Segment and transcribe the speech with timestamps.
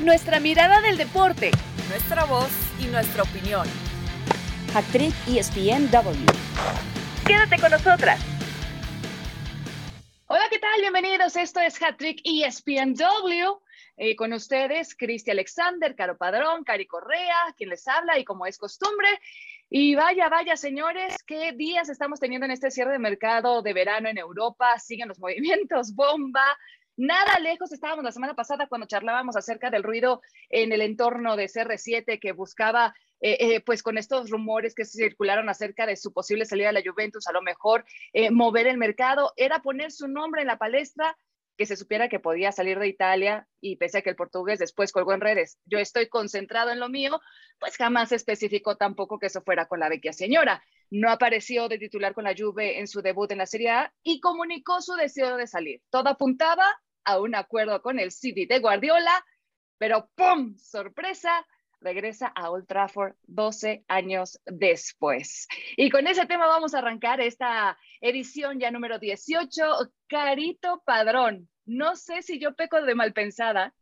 [0.00, 1.50] nuestra mirada del deporte,
[1.90, 3.66] nuestra voz y nuestra opinión.
[4.74, 6.24] Actriz ESPNW.
[7.26, 8.18] Quédate con nosotras.
[10.26, 10.80] Hola, ¿qué tal?
[10.80, 11.36] Bienvenidos.
[11.36, 13.60] Esto es Hattrick ESPNW.
[13.98, 18.56] Eh, con ustedes, Cristi Alexander, Caro Padrón, Cari Correa, quien les habla y como es
[18.56, 19.08] costumbre.
[19.68, 24.08] Y vaya, vaya, señores, qué días estamos teniendo en este cierre de mercado de verano
[24.08, 24.78] en Europa.
[24.78, 26.56] Siguen los movimientos, bomba.
[27.02, 30.20] Nada lejos estábamos la semana pasada cuando charlábamos acerca del ruido
[30.50, 35.04] en el entorno de CR7 que buscaba, eh, eh, pues con estos rumores que se
[35.04, 38.76] circularon acerca de su posible salida a la Juventus, a lo mejor eh, mover el
[38.76, 41.16] mercado, era poner su nombre en la palestra
[41.56, 44.92] que se supiera que podía salir de Italia y pese a que el portugués después
[44.92, 47.18] colgó en redes, yo estoy concentrado en lo mío,
[47.58, 50.62] pues jamás especificó tampoco que eso fuera con la vecchia señora.
[50.90, 54.20] No apareció de titular con la Juve en su debut en la Serie A y
[54.20, 55.80] comunicó su deseo de salir.
[55.88, 56.66] Todo apuntaba
[57.04, 59.24] a un acuerdo con el City de Guardiola,
[59.78, 60.56] pero ¡pum!
[60.58, 61.46] Sorpresa,
[61.80, 65.48] regresa a Old Trafford 12 años después.
[65.76, 69.62] Y con ese tema vamos a arrancar esta edición ya número 18.
[70.06, 73.74] Carito Padrón, no sé si yo peco de mal pensada,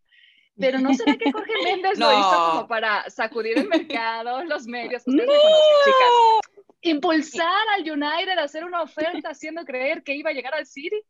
[0.58, 5.02] pero ¿no será que Jorge Méndez lo hizo como para sacudir el mercado, los medios?
[5.06, 6.52] Ustedes me conocen, chicas.
[6.80, 11.00] Impulsar al United a hacer una oferta haciendo creer que iba a llegar al City.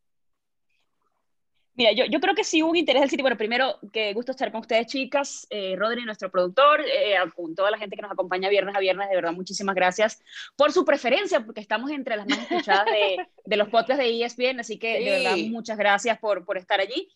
[1.79, 3.23] Mira, yo, yo, creo que sí hubo un interés del City.
[3.23, 5.47] Bueno, primero, que gusto estar con ustedes, chicas.
[5.48, 9.09] Eh, Rodri, nuestro productor, eh, con toda la gente que nos acompaña viernes a viernes,
[9.09, 10.21] de verdad, muchísimas gracias
[10.56, 14.59] por su preferencia, porque estamos entre las más escuchadas de, de los podcasts de ESPN,
[14.59, 17.09] así que de verdad, muchas gracias por, por estar allí.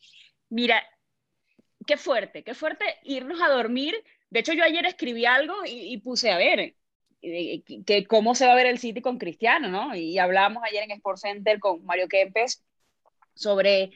[0.49, 0.81] Mira,
[1.85, 3.97] qué fuerte, qué fuerte irnos a dormir.
[4.31, 6.77] De hecho, yo ayer escribí algo y, y puse a ver
[7.23, 9.97] eh, que cómo se va a ver el City con Cristiano, ¿no?
[9.97, 12.63] Y hablamos ayer en Sports Center con Mario Kempes
[13.35, 13.91] sobre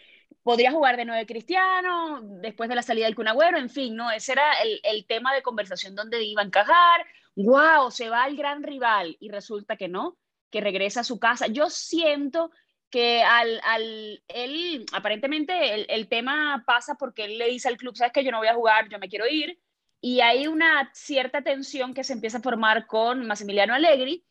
[0.47, 4.13] podría jugar de nueve Cristiano, después de la salida del Cunagüero, en fin, ¿no?
[4.13, 7.05] Ese era el, el, tema de conversación donde iba a encajar.
[7.35, 7.91] ¡Wow!
[7.91, 10.17] Se va el gran rival y resulta que no,
[10.53, 11.49] que regresa a su casa.
[11.49, 12.53] Yo siento
[12.91, 17.97] que al, al él, aparentemente el, el, tema pasa porque él le dice al club,
[17.97, 19.59] sabes que yo no voy a jugar, yo me quiero ir,
[20.01, 24.25] y hay una cierta tensión que se empieza a formar con Massimiliano Allegri,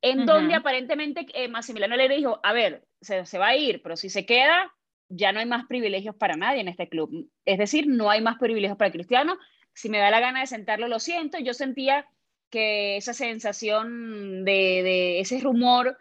[0.00, 0.26] en uh -huh.
[0.26, 4.10] donde aparentemente eh, Massimiliano Allegri dijo, a ver, se, se va a ir, pero si
[4.10, 4.74] se queda,
[5.14, 7.30] ya no hay más privilegios para nadie en este club.
[7.44, 9.38] Es decir, no hay más privilegios para Cristiano.
[9.74, 11.38] Si me da la gana de sentarlo, lo siento.
[11.38, 12.06] Yo sentía
[12.50, 15.96] que esa sensación de, ese rumor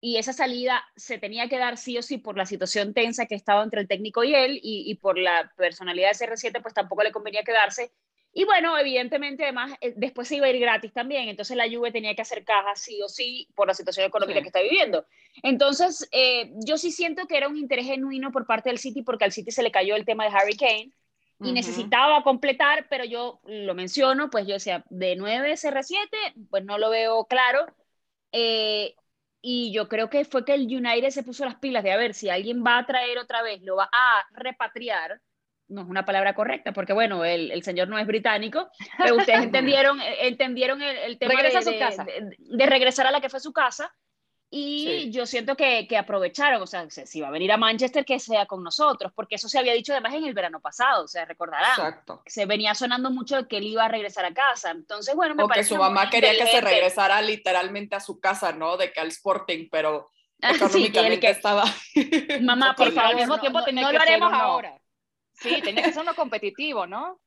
[0.00, 3.34] y esa salida se tenía que dar sí o sí por la situación tensa que
[3.34, 7.02] estaba entre el técnico y él y, y por la personalidad de CR7, pues tampoco
[7.02, 7.90] le convenía quedarse.
[8.36, 11.92] Y bueno, evidentemente, además, eh, después se iba a ir gratis también, entonces la Juve
[11.92, 14.42] tenía que hacer caja sí o sí por la situación económica sí.
[14.42, 15.06] que está viviendo.
[15.44, 19.24] Entonces, eh, yo sí siento que era un interés genuino por parte del City, porque
[19.24, 21.52] al City se le cayó el tema de Harry Kane y uh -huh.
[21.52, 26.90] necesitaba completar, pero yo lo menciono, pues yo decía, de 9 CR7, pues no lo
[26.90, 27.66] veo claro.
[28.32, 28.96] Eh,
[29.40, 32.14] y yo creo que fue que el United se puso las pilas de a ver
[32.14, 35.20] si alguien va a traer otra vez, lo va a repatriar
[35.74, 38.68] no es una palabra correcta, porque bueno, el, el señor no es británico,
[38.98, 42.04] pero ustedes entendieron, entendieron el, el tema Regresa de, a su casa.
[42.04, 43.92] De, de, regresar a la que fue su casa.
[44.56, 45.10] Y sí.
[45.10, 48.46] yo siento que, que, aprovecharon, o sea, si va a venir a Manchester, que sea
[48.46, 51.70] con nosotros, porque eso se había dicho además en el verano pasado, o sea, recordarán.
[51.70, 52.22] Exacto.
[52.24, 54.70] Se venía sonando mucho que él iba a regresar a casa.
[54.70, 58.52] Entonces, bueno, me o que su mamá quería que se regresara literalmente a su casa,
[58.52, 58.76] ¿no?
[58.76, 61.30] De que al Sporting, pero económicamente sí, que...
[61.30, 61.64] estaba.
[62.40, 64.78] Mamá, por favor, al mismo tiempo no, no, lo haremos ahora.
[65.34, 67.20] Sí, tenía que ser uno competitivo, ¿no?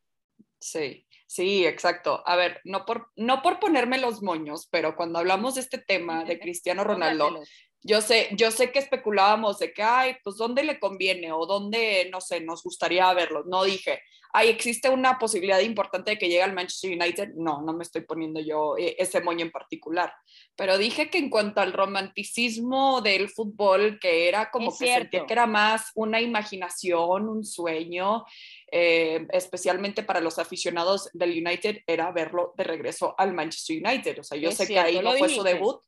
[0.59, 2.23] Sí, sí, exacto.
[2.25, 6.23] A ver, no por, no por ponerme los moños, pero cuando hablamos de este tema
[6.23, 7.43] de Cristiano Ronaldo,
[7.81, 12.09] yo sé, yo sé que especulábamos de que, ay, pues dónde le conviene o dónde,
[12.11, 13.43] no sé, nos gustaría verlo.
[13.45, 14.01] No dije,
[14.33, 17.29] ay, existe una posibilidad importante de que llegue al Manchester United.
[17.35, 20.13] No, no me estoy poniendo yo eh, ese moño en particular.
[20.55, 25.01] Pero dije que en cuanto al romanticismo del fútbol, que era como es que cierto.
[25.01, 28.25] sentía que era más una imaginación, un sueño,
[28.71, 34.19] eh, especialmente para los aficionados del United, era verlo de regreso al Manchester United.
[34.19, 35.35] O sea, yo es sé cierto, que ahí no fue dijiste.
[35.35, 35.81] su debut,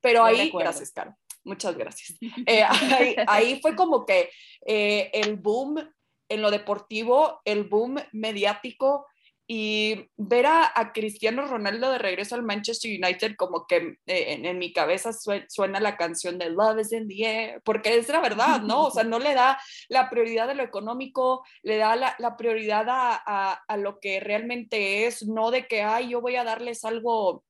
[0.00, 0.70] pero ahí, recuerdo.
[0.70, 1.14] gracias, Caro.
[1.44, 2.18] Muchas gracias.
[2.46, 4.30] Eh, ahí, ahí, fue como que
[4.66, 5.76] eh, el boom
[6.28, 9.06] en lo deportivo, el boom mediático
[9.48, 14.58] y ver a, a, Cristiano Ronaldo de regreso al Manchester United como que eh, en,
[14.58, 15.10] mi cabeza
[15.48, 18.86] suena la canción de Love is in the air, porque es la verdad, ¿no?
[18.86, 23.22] O sea, no le da la prioridad de lo económico, le da la, prioridad a,
[23.24, 27.44] a, a, lo que realmente es, no de que, ay, yo voy a darles algo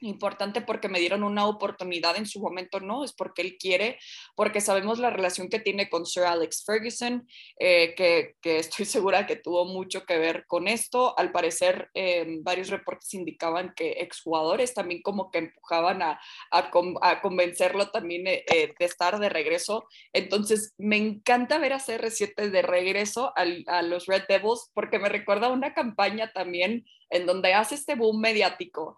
[0.00, 3.98] importante porque me dieron una oportunidad en su momento, no, es porque él quiere,
[4.34, 7.26] porque sabemos la relación que tiene con Sir Alex Ferguson,
[7.58, 11.18] eh, que, que, estoy segura que tuvo mucho que ver con esto.
[11.18, 16.20] Al parecer, eh, varios reportes indicaban que exjugadores también como que empujaban a,
[16.50, 16.70] a,
[17.02, 19.86] a convencerlo también eh, de estar de regreso.
[20.12, 25.08] Entonces, me encanta ver a CR7 de regreso al, a los Red Devils porque me
[25.08, 28.96] recuerda una campaña también en donde hace este boom mediático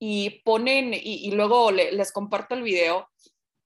[0.00, 3.06] y ponen, y, luego les comparto el video,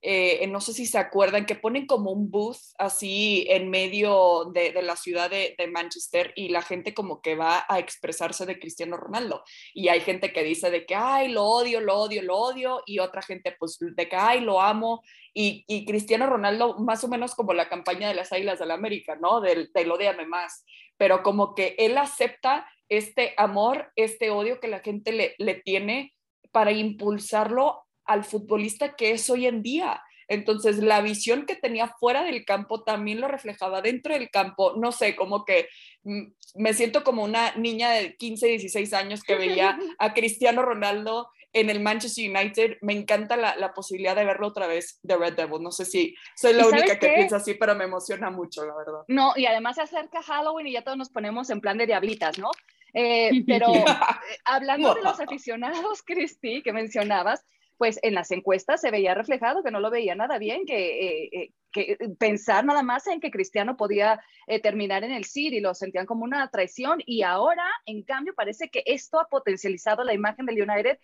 [0.06, 4.70] eh, no sé si se acuerdan, que ponen como un booth así en medio de,
[4.82, 9.44] la ciudad de, Manchester y la gente como que va a expresarse de Cristiano Ronaldo.
[9.72, 12.98] Y hay gente que dice de que, ay, lo odio, lo odio, lo odio, y
[12.98, 15.02] otra gente pues de que, ay, lo amo.
[15.32, 18.75] Y, y Cristiano Ronaldo, más o menos como la campaña de las Águilas del la
[18.75, 19.40] América, ¿no?
[19.40, 20.66] Del, del odiame más.
[20.98, 26.13] Pero como que él acepta este amor, este odio que la gente le, le tiene
[26.55, 30.01] para impulsarlo al futbolista que es hoy en día.
[30.29, 34.75] Entonces, la visión que tenía fuera del campo también lo reflejaba dentro del campo.
[34.77, 35.69] No sé, como que
[36.05, 36.23] mm,
[36.55, 41.71] me siento como una niña de 15, 16 años que veía a Cristiano Ronaldo en
[41.71, 42.79] el Manchester United.
[42.83, 45.61] Me encanta la, posibilidad de verlo otra vez de Red Devil.
[45.61, 49.03] No sé si soy la única que piensa así, pero me emociona mucho, la verdad.
[49.09, 52.39] No, y además se acerca Halloween y ya todos nos ponemos en plan de diablitas,
[52.39, 52.51] ¿no?
[52.94, 53.85] Eh, pero eh,
[54.44, 57.44] hablando de los aficionados, Cristi, que mencionabas,
[57.76, 61.52] pues en las encuestas se veía reflejado que no lo veía nada bien, que, eh,
[61.73, 64.23] que pensar nada más en que Cristiano podía
[64.62, 68.85] terminar en el City, lo sentían como una traición y ahora, en cambio, parece que
[68.87, 71.00] esto ha potencializado la imagen del United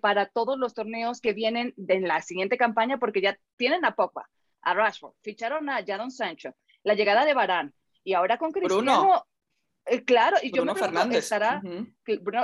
[0.00, 4.30] para todos los torneos que vienen en la siguiente campaña, porque ya tienen a Pogba,
[4.62, 6.54] a Rashford, ficharon a Jadon Sancho,
[6.84, 9.26] la llegada de Barán y ahora con Cristiano...
[10.04, 11.62] claro, y yo me pregunto, estará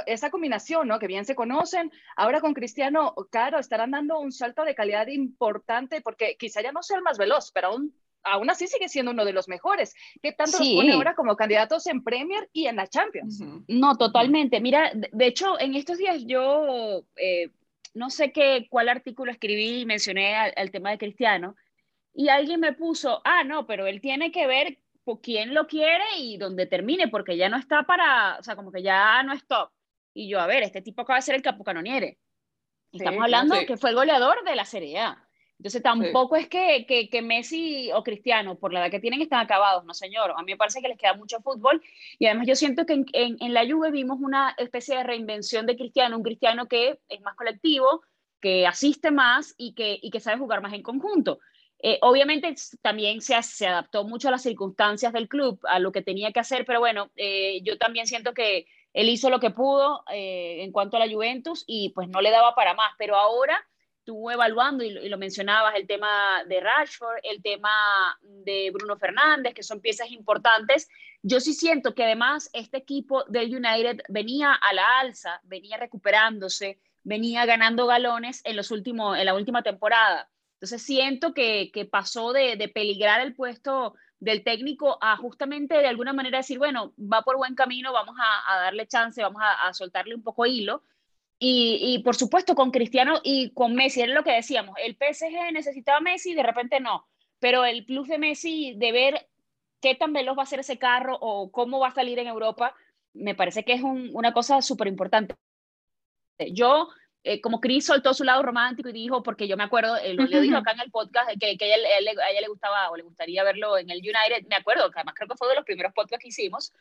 [0.07, 0.99] esa combinación, ¿no?
[0.99, 6.01] Que bien se conocen, ahora con Cristiano, claro, estarán dando un salto de calidad importante
[6.01, 9.25] porque quizá ya no sea el más veloz, pero aún, aún así sigue siendo uno
[9.25, 9.95] de los mejores.
[10.23, 10.77] ¿Qué tanto sí.
[10.77, 13.43] pone ahora como candidatos en Premier y en la Champions?
[13.69, 14.61] No, totalmente.
[14.61, 17.51] Mira, de hecho, en estos días yo eh,
[17.95, 21.57] no sé qué, cuál artículo escribí y mencioné al tema de Cristiano.
[22.13, 24.79] Y alguien me puso, ah, no, pero él tiene que ver
[25.19, 28.83] quién lo quiere y donde termine, porque ya no está para, o sea, como que
[28.83, 29.71] ya no es top.
[30.15, 32.19] Y yo, a ver, este tipo acaba de ser el capocanoniere.
[32.93, 35.27] Estamos hablando que fue el goleador de la Serie A.
[35.59, 39.85] Entonces tampoco es que, que, Messi o Cristiano, por la edad que tienen, están acabados,
[39.85, 40.31] no señor.
[40.31, 41.83] A mí me parece que les queda mucho fútbol
[42.19, 45.67] y además yo siento que en, en, en, la Juve vimos una especie de reinvención
[45.67, 48.03] de Cristiano, un Cristiano que es más colectivo,
[48.41, 51.41] que asiste más y que, y que sabe jugar más en conjunto.
[51.83, 53.35] Eh, obviamente también se,
[53.67, 57.11] adaptó mucho a las circunstancias del club, a lo que tenía que hacer, pero bueno,
[57.17, 61.13] eh, yo también siento que él hizo lo que pudo eh, en cuanto a la
[61.13, 63.57] Juventus y pues no le daba para más, pero ahora
[63.99, 69.63] estuvo evaluando y, lo mencionabas, el tema de Rashford, el tema de Bruno Fernández, que
[69.63, 70.89] son piezas importantes.
[71.23, 76.79] Yo sí siento que además este equipo del United venía a la alza, venía recuperándose,
[77.05, 80.29] venía ganando galones en, los últimos, en la última temporada
[80.61, 85.87] entonces siento que, que pasó de, de, peligrar el puesto del técnico a justamente de
[85.87, 90.15] alguna manera decir, bueno, va por buen camino, vamos a, darle chance, vamos a, soltarle
[90.15, 90.83] un poco hilo.
[91.39, 95.51] Y, y, por supuesto con Cristiano y con Messi, era lo que decíamos, el PSG
[95.55, 97.07] necesitaba Messi, de repente no,
[97.39, 99.29] pero el plus de Messi de ver
[99.81, 102.75] qué tan veloz va a ser ese carro o cómo va a salir en Europa,
[103.15, 105.35] me parece que es un, una cosa súper importante.
[106.53, 106.91] Yo
[107.23, 110.27] eh, como Chris soltó su lado romántico y dijo, porque yo me acuerdo, eh, lo,
[110.27, 113.77] dijo acá en el podcast, que, que a, ella, le gustaba o le gustaría verlo
[113.77, 116.29] en el United, me acuerdo, que además creo que fue de los primeros podcasts que
[116.29, 116.73] hicimos,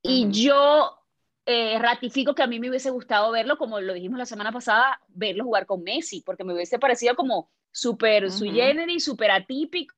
[0.00, 0.98] y yo
[1.44, 5.00] eh, ratifico que a mí me hubiese gustado verlo, como lo dijimos la semana pasada,
[5.08, 9.94] verlo jugar con Messi, porque me hubiese parecido como súper sui generis, súper atípico,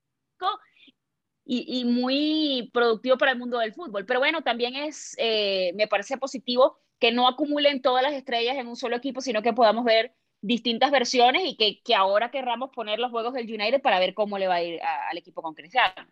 [1.49, 4.05] y, y, muy productivo para el mundo del fútbol.
[4.05, 5.17] Pero bueno, también es,
[5.75, 9.53] me parece positivo que no acumulen todas las estrellas en un solo equipo, sino que
[9.53, 13.99] podamos ver distintas versiones y que, que ahora querramos poner los juegos del United para
[13.99, 16.09] ver cómo le va a ir al equipo con Cristiano.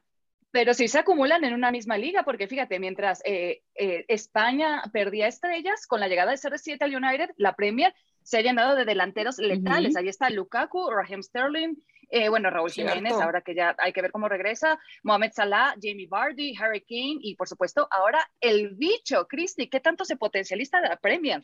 [0.50, 5.26] Pero sí se acumulan en una misma liga, porque fíjate, mientras eh, eh, España perdía
[5.26, 9.38] estrellas, con la llegada de CR7 al United, la Premier se ha llenado de delanteros
[9.38, 9.96] letales.
[9.96, 11.74] Ahí está Lukaku, Raheem Sterling,
[12.14, 16.06] eh, bueno, Raúl Jiménez, ahora que ya hay que ver cómo regresa, Mohamed Salah, Jamie
[16.06, 20.90] Vardy, Harry Kane y por supuesto ahora el bicho, Cristi, ¿qué tanto se potencialista de
[20.90, 21.42] la Premier?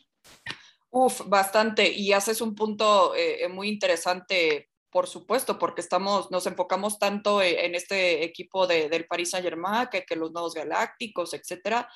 [0.90, 1.90] Uf, bastante.
[1.90, 7.74] Y haces un punto eh, muy interesante, por supuesto, porque estamos, nos enfocamos tanto en
[7.74, 11.88] este equipo de, del Paris Saint Germain, que, que los nuevos galácticos, etcétera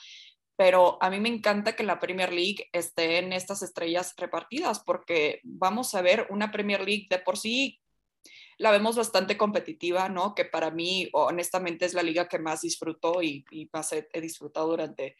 [0.57, 5.40] pero a mí me encanta que la Premier League esté en estas estrellas repartidas porque
[5.43, 7.81] vamos a ver una Premier League de por sí
[8.58, 10.34] la vemos bastante competitiva, ¿no?
[10.34, 14.68] Que para mí, honestamente, es la liga que más disfruto y, y más he, disfrutado
[14.68, 15.16] durante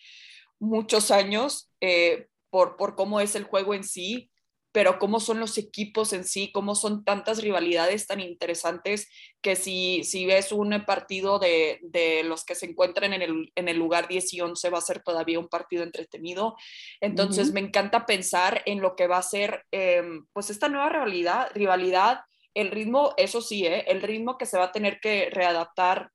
[0.59, 4.31] muchos años eh, por, por cómo es el juego en sí,
[4.75, 9.09] pero cómo son los equipos en sí, cómo son tantas rivalidades tan interesantes
[9.41, 13.69] que si, si ves un partido de, de los que se encuentran en el, en
[13.69, 16.57] el, lugar 10 y 11 va a ser todavía un partido entretenido.
[17.01, 21.53] Entonces me encanta pensar en lo que va a ser em, pues esta nueva rivalidad,
[21.55, 22.23] rivalidad
[22.55, 23.85] el ritmo, eso sí, ¿eh?
[23.89, 26.11] el ritmo que se va a tener que readaptar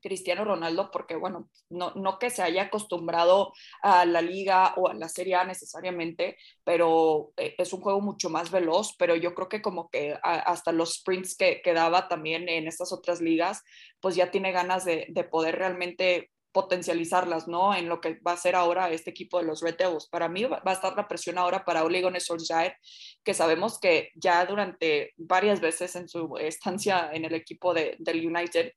[0.00, 4.94] Cristiano Ronaldo, porque bueno, no, no que se haya acostumbrado a la liga o a
[4.94, 9.48] la Serie A necesariamente, pero eh, es un juego mucho más veloz, pero yo creo
[9.48, 13.62] que como que hasta los sprints que, que, daba también en estas otras ligas,
[14.00, 17.74] pues ya tiene ganas de, de poder realmente potencializarlas, ¿no?
[17.74, 20.08] En lo que va a ser ahora este equipo de los Red Devils.
[20.08, 22.78] Para mí va a estar la presión ahora para Ole Gunnar Solskjaer,
[23.22, 28.26] que sabemos que ya durante varias veces en su estancia en el equipo de, del
[28.26, 28.72] United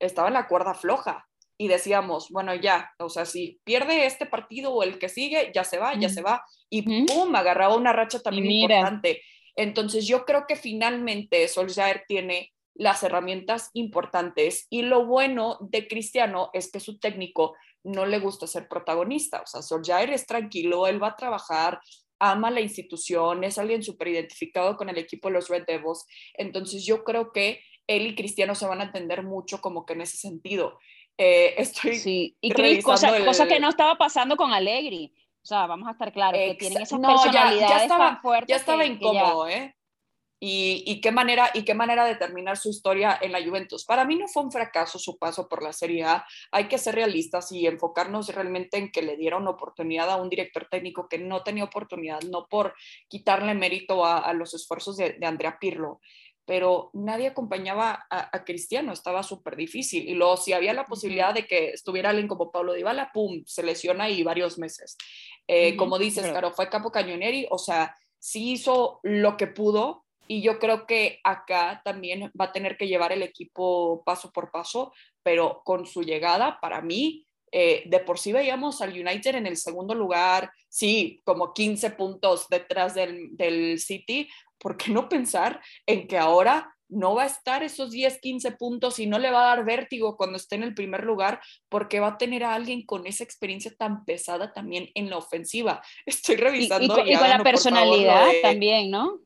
[0.00, 1.24] estaba en la cuerda floja
[1.56, 5.62] y decíamos, bueno, ya, o sea, si pierde este partido o el que sigue, ya
[5.62, 6.44] se va, ya se va.
[6.68, 9.22] Y pum, agarraba una racha también importante.
[9.54, 14.66] Entonces yo creo que finalmente Solskjaer tiene las herramientas importantes.
[14.70, 19.42] Y lo bueno de Cristiano es que su técnico no le gusta ser protagonista.
[19.42, 21.78] O sea, Solskjaer es tranquilo, él va a trabajar,
[22.18, 26.06] ama la institución, es alguien súper identificado con el equipo de los Red Devils.
[26.32, 30.00] Entonces yo creo que él y Cristiano se van a entender mucho como que en
[30.00, 30.78] ese sentido.
[31.18, 35.12] Eh, estoy sí, y cosa, cosa que no estaba pasando con Allegri.
[35.42, 38.48] O sea, vamos a estar claros, que tienen esas personalidades ya, estaba, tan fuertes.
[38.48, 39.76] Ya estaba incómodo, ¿eh?
[40.42, 43.84] Y, qué manera, y qué manera de terminar su historia en la Juventus.
[43.84, 46.24] Para mí no fue un fracaso su paso por la Serie A.
[46.50, 50.66] Hay que ser realistas y enfocarnos realmente en que le dieron oportunidad a un director
[50.70, 52.74] técnico que no tenía oportunidad, no por
[53.08, 56.00] quitarle mérito a, los esfuerzos de, Andrea Pirlo
[56.46, 60.08] pero nadie acompañaba a, Cristiano, estaba súper difícil.
[60.08, 63.62] Y luego, si había la posibilidad de que estuviera alguien como Pablo Dybala, pum, se
[63.62, 64.96] lesiona y varios meses.
[65.46, 70.42] Eh, como dices, claro, fue Capo Cañoneri, o sea, sí hizo lo que pudo, y
[70.42, 74.92] yo creo que acá también va a tener que llevar el equipo paso por paso,
[75.24, 79.56] pero con su llegada, para mí, eh, de por sí veíamos al United en el
[79.56, 86.06] segundo lugar, sí, como 15 puntos detrás del, del City, ¿por qué no pensar en
[86.06, 89.56] que ahora no va a estar esos 10, 15 puntos y no le va a
[89.56, 93.04] dar vértigo cuando esté en el primer lugar porque va a tener a alguien con
[93.04, 95.82] esa experiencia tan pesada también en la ofensiva.
[96.06, 97.04] Estoy revisando.
[97.04, 99.18] Y, con, la personalidad también, ¿no?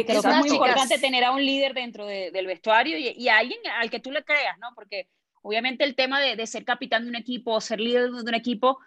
[0.00, 4.00] Es muy importante tener a un líder dentro del vestuario y, a alguien al que
[4.00, 4.68] tú le creas, ¿no?
[4.74, 5.08] Porque
[5.42, 8.78] obviamente el tema de, ser capitán de un equipo o ser líder de un equipo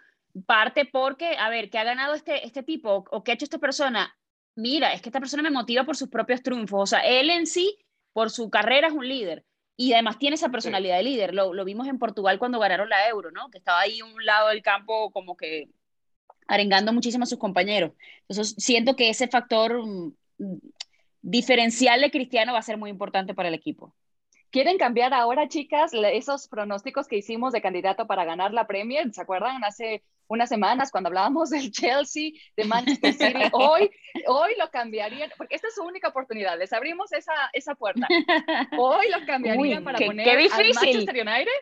[0.46, 3.58] parte porque, a ver, ¿qué ha ganado este, este tipo o qué ha hecho esta
[3.58, 4.16] persona?
[4.54, 6.82] Mira, es que esta persona me motiva por sus propios triunfos.
[6.82, 7.78] O sea, él en sí,
[8.12, 9.44] por su carrera, es un líder.
[9.76, 11.34] Y además tiene esa personalidad de líder.
[11.34, 13.50] Lo, lo vimos en Portugal cuando ganaron la Euro, ¿no?
[13.50, 15.68] Que estaba ahí a un lado del campo como que
[16.48, 17.92] arengando muchísimo a sus compañeros.
[18.22, 20.12] Entonces, siento que ese factor mm,
[21.22, 23.94] diferencial de Cristiano va a ser muy importante para el equipo.
[24.50, 29.12] ¿Quieren cambiar ahora, chicas, esos pronósticos que hicimos de candidato para ganar la Premier?
[29.12, 33.40] ¿Se acuerdan hace unas semanas cuando hablábamos del Chelsea, de Manchester City?
[33.52, 33.90] Hoy,
[34.26, 36.58] hoy lo cambiarían, porque esta es su única oportunidad.
[36.58, 38.06] Les abrimos esa, esa puerta.
[38.78, 40.66] Hoy lo cambiarían para poner qué difícil.
[40.66, 41.52] al Manchester United.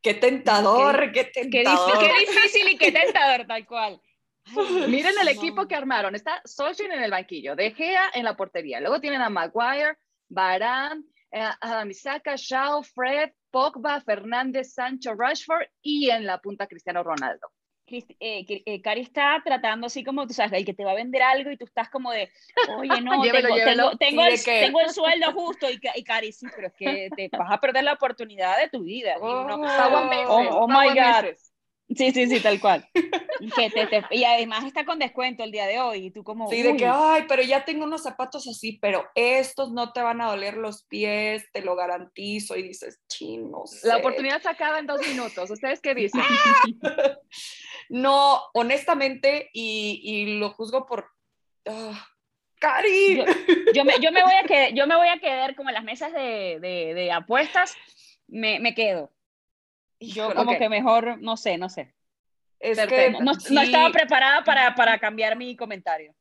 [0.00, 1.98] Qué tentador, qué, tentador.
[1.98, 4.00] Qué, difícil y qué tentador, tal cual.
[4.88, 6.14] Miren el equipo que armaron.
[6.14, 8.80] Está Solskjaer en el banquillo, De Gea en la portería.
[8.80, 9.96] Luego tienen a Maguire,
[10.28, 17.02] Varane, eh, a Misaka, Shaw, Fred, Pogba, Fernández, Sancho, Rashford y en la punta Cristiano
[17.02, 17.48] Ronaldo.
[17.86, 21.22] Eh, eh, Cari está tratando así como, tú sabes, el que te va a vender
[21.22, 22.30] algo y tú estás como de,
[22.78, 23.20] oye, no,
[23.98, 27.84] tengo, el, sueldo justo y, y, Cari, sí, pero es que te vas a perder
[27.84, 29.16] la oportunidad de tu vida.
[29.20, 31.34] Oh, oh, oh my God.
[31.96, 32.88] Sí, sí, sí, tal cual.
[34.10, 36.06] y además está con descuento el día de hoy.
[36.06, 36.48] Y tú como...
[36.48, 40.20] Sí, de que, ay, pero ya tengo unos zapatos así, pero estos no te van
[40.20, 42.56] a doler los pies, te lo garantizo.
[42.56, 43.64] Y dices, chino.
[43.82, 45.50] La oportunidad se acaba en dos minutos.
[45.50, 46.22] ¿Ustedes qué dicen?
[47.88, 51.10] no, honestamente, y, lo juzgo por...
[51.66, 52.06] Ah,
[52.60, 53.22] ¡Cari!
[53.74, 55.84] Yo, me, yo, me voy a quedar, yo me voy a quedar como en las
[55.84, 57.76] mesas de, de, apuestas,
[58.26, 59.10] me, me quedo.
[60.12, 61.94] Yo como que mejor, no sé, no sé.
[62.60, 66.14] Es que, no, estaba preparada para, para, cambiar mi comentario.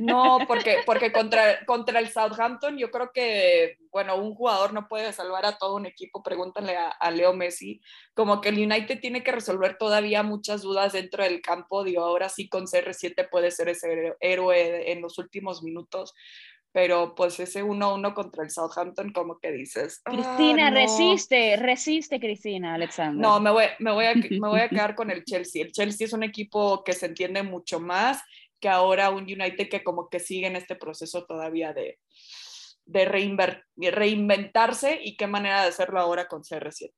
[0.00, 5.12] No, porque, porque contra, contra el Southampton yo creo que, bueno, un jugador no puede
[5.12, 7.80] salvar a todo un equipo, pregúntale a, Leo Messi,
[8.12, 12.28] como que el United tiene que resolver todavía muchas dudas dentro del campo, digo, ahora
[12.28, 16.12] sí con CR7 puede ser ese héroe en los últimos minutos,
[16.72, 20.02] pero pues ese 1-1 contra el Southampton, como que dices.
[20.04, 23.20] Ah, Cristina, resiste, resiste, Cristina, Alexander.
[23.20, 25.62] No, me voy, me, voy a, me voy a quedar con el Chelsea.
[25.62, 28.22] El Chelsea es un equipo que se entiende mucho más
[28.60, 31.98] que ahora un United que como que sigue en este proceso todavía de,
[32.86, 33.04] de
[33.90, 36.92] reinventarse y qué manera de hacerlo ahora con CR7.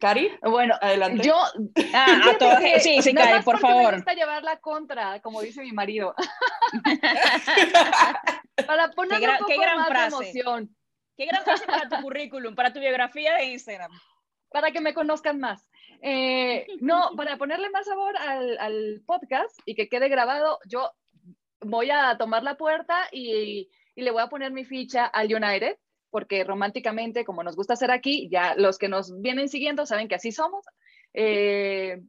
[0.00, 1.22] Cari, bueno, adelante.
[1.22, 1.34] Yo,
[1.94, 3.90] ah, a todos, sí, sí, Cari, por favor.
[3.90, 6.14] Me gusta llevar la contra, como dice mi marido.
[8.66, 10.16] para ponerle un poco más frase.
[10.16, 10.74] emoción.
[11.18, 13.92] Qué gran frase para tu currículum, para tu biografía de Instagram.
[14.50, 15.68] Para que me conozcan más.
[16.00, 20.90] Eh, no, para ponerle más sabor al, al, podcast y que quede grabado, yo
[21.60, 25.76] voy a tomar la puerta y, y le voy a poner mi ficha al United
[26.10, 30.16] porque románticamente, como nos gusta hacer aquí, ya los que nos vienen siguiendo saben que
[30.16, 30.64] así somos.
[31.14, 32.00] Eh,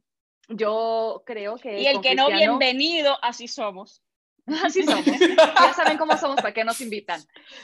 [0.48, 1.80] yo creo que...
[1.80, 4.02] Y el que no, bienvenido, así somos.
[4.64, 5.04] Así somos.
[5.04, 7.20] ya saben cómo somos, para qué nos invitan.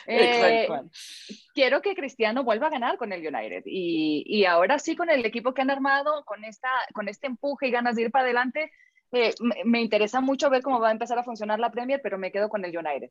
[0.06, 0.68] Eh,
[1.52, 3.64] quiero que Cristiano vuelva a ganar con el United.
[3.66, 7.66] Y, y, ahora sí, con el equipo que han armado, con, esta, con este empuje
[7.66, 8.70] y ganas de ir para adelante,
[9.10, 12.16] eh, me, me, interesa mucho ver cómo va a empezar a funcionar la Premier, pero
[12.16, 13.10] me quedo con el United.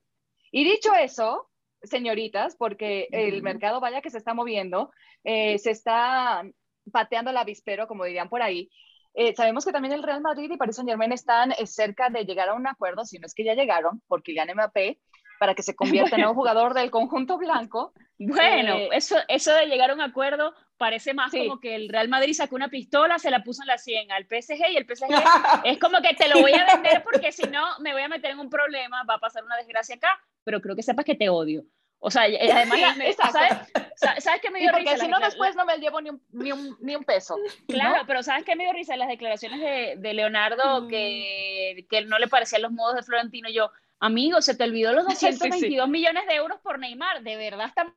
[0.49, 1.49] Y dicho eso,
[1.87, 4.91] señoritas, porque el mercado vaya que se está moviendo,
[5.23, 6.43] eh, se está
[6.91, 8.69] pateando el avispero, como dirían por ahí.
[9.13, 12.23] Eh, sabemos que también el Real Madrid y Paris Saint Germain están eh, cerca de
[12.23, 14.99] llegar a un acuerdo, si no es que ya llegaron, por Kylian Mbappé,
[15.39, 15.75] para que se
[16.11, 17.93] convierta en un jugador del conjunto blanco.
[18.19, 22.33] Bueno, eso, eso de llegar a un acuerdo parece más como que el Real Madrid
[22.33, 25.07] sacó una pistola, se la puso en la 100 al PSG y el PSG
[25.65, 28.31] es como que te lo voy a vender porque si no me voy a meter
[28.31, 31.29] en un problema, va a pasar una desgracia acá, pero creo que sepas que te
[31.29, 31.63] odio.
[31.99, 32.79] O sea, además,
[33.31, 36.51] ¿sabes, ¿sabes qué me dio porque si no, después no me llevo ni un, ni
[36.51, 37.35] un, ni un peso.
[37.67, 38.95] Claro, pero ¿sabes qué me dio risa?
[38.95, 40.87] Las declaraciones de, de Leonardo, mm.
[40.87, 43.49] que, que no le parecían los modos de Florentino.
[43.49, 47.23] Yo, amigo, se te olvidó los 222 millones de euros por Neymar.
[47.23, 47.93] De verdad estamos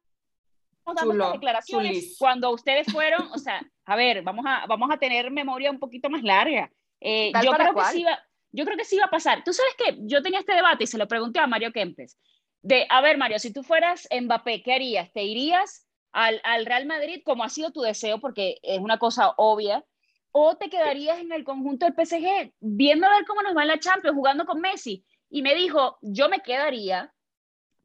[0.95, 2.17] dando estas declaraciones.
[2.19, 6.09] Cuando ustedes fueron, o sea, a ver, vamos a, vamos a tener memoria un poquito
[6.09, 6.71] más larga.
[7.01, 8.19] Eh, yo creo que sí va,
[8.53, 9.45] yo creo que sí va a pasar.
[9.45, 12.19] Tú sabes que yo tenía este debate y se lo pregunté a Mario Kempes.
[12.63, 15.13] De, a ver, Mario, si tú fueras Mbappé, ¿qué harías?
[15.13, 18.21] ¿Te irías al, al, Real Madrid como ha sido tu deseo?
[18.21, 19.85] Porque es una cosa obvia.
[20.33, 23.69] ¿O te quedarías en el conjunto del PSG viendo a ver cómo nos va en
[23.69, 25.05] la Champions, jugando con Messi?
[25.29, 27.13] Y me dijo, yo me quedaría,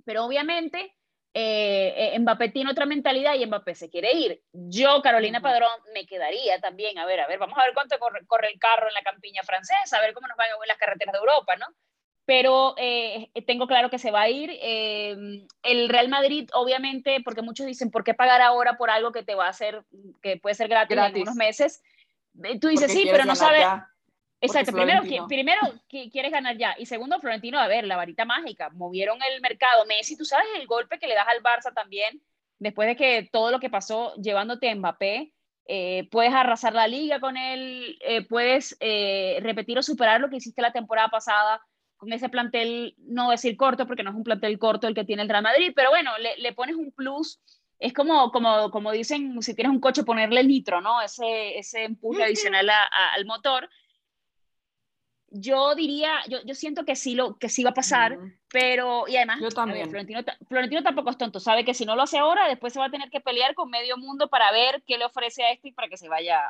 [0.03, 0.95] pero obviamente
[1.38, 4.41] eh, eh, Mbappé tiene otra mentalidad y Mbappé se quiere ir.
[4.53, 6.97] Yo, Carolina Padrón, me quedaría también.
[6.97, 9.43] A ver, a ver, vamos a ver cuánto corre, corre el carro en la campiña
[9.43, 11.65] francesa, a ver cómo nos van en las carreteras de Europa, ¿no?
[12.25, 14.49] Pero eh, tengo claro que se va a ir.
[14.51, 19.23] Eh, el Real Madrid, obviamente, porque muchos dicen, ¿por qué pagar ahora por algo que
[19.23, 19.83] te va a hacer,
[20.21, 21.83] que puede ser gratis, en unos meses?
[22.43, 23.65] Eh, tú dices, sí, pero no sabes.
[24.41, 26.75] Exacto, primero, primero quieres ganar ya.
[26.77, 28.69] Y segundo, Florentino, a ver, la varita mágica.
[28.71, 29.85] Movieron el mercado.
[29.85, 32.21] Messi, tú sabes el golpe que le das al Barça también,
[32.59, 35.31] después de que todo lo que pasó llevándote a Mbappé.
[36.11, 41.09] puedes arrasar la liga con él, puedes repetir o superar lo que hiciste la temporada
[41.09, 41.61] pasada
[41.97, 45.23] con ese plantel, no decir corto, porque no es un plantel corto el que tiene
[45.23, 47.39] el Real Madrid, pero bueno, le, pones un plus.
[47.79, 51.01] Es como, como, como dicen, si tienes un coche, ponerle nitro, ¿no?
[51.01, 53.69] Ese, ese empuje adicional al motor.
[55.29, 58.17] Yo diría, yo, yo, siento que sí, lo, que sí va a pasar,
[58.49, 59.89] pero, y además, yo también.
[59.89, 62.86] Florentino, Florentino, tampoco es tonto, sabe que si no lo hace ahora, después se va
[62.86, 65.71] a tener que pelear con medio mundo para ver qué le ofrece a este y
[65.73, 66.47] para que se vaya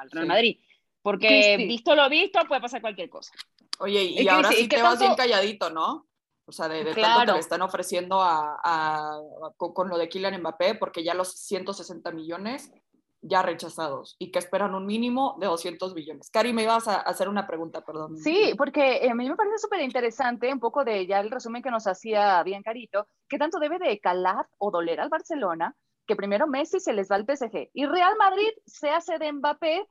[0.00, 0.58] al Real Madrid.
[1.04, 3.30] Porque visto lo visto, puede pasar cualquier cosa.
[3.78, 6.06] Oye, y, ahora sí te vas bien calladito, ¿no?
[6.46, 9.20] O sea, de, de tanto que le están ofreciendo a,
[9.58, 12.72] con, lo de Kylian Mbappé, porque ya los 160 millones
[13.20, 16.30] ya rechazados y que esperan un mínimo de 200 millones.
[16.30, 18.16] Cari, me ibas a hacer una pregunta, perdón.
[18.16, 21.62] Sí, porque eh, a mí me parece súper interesante un poco de ya el resumen
[21.62, 26.16] que nos hacía bien Carito, que tanto debe de calar o doler al Barcelona, que
[26.16, 29.86] primero Messi se les va al PSG y Real Madrid se hace de Mbappé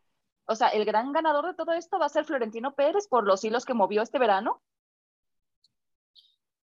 [0.45, 3.43] o sea, el gran ganador de todo esto va a ser Florentino Pérez por los
[3.43, 4.61] hilos que movió este verano.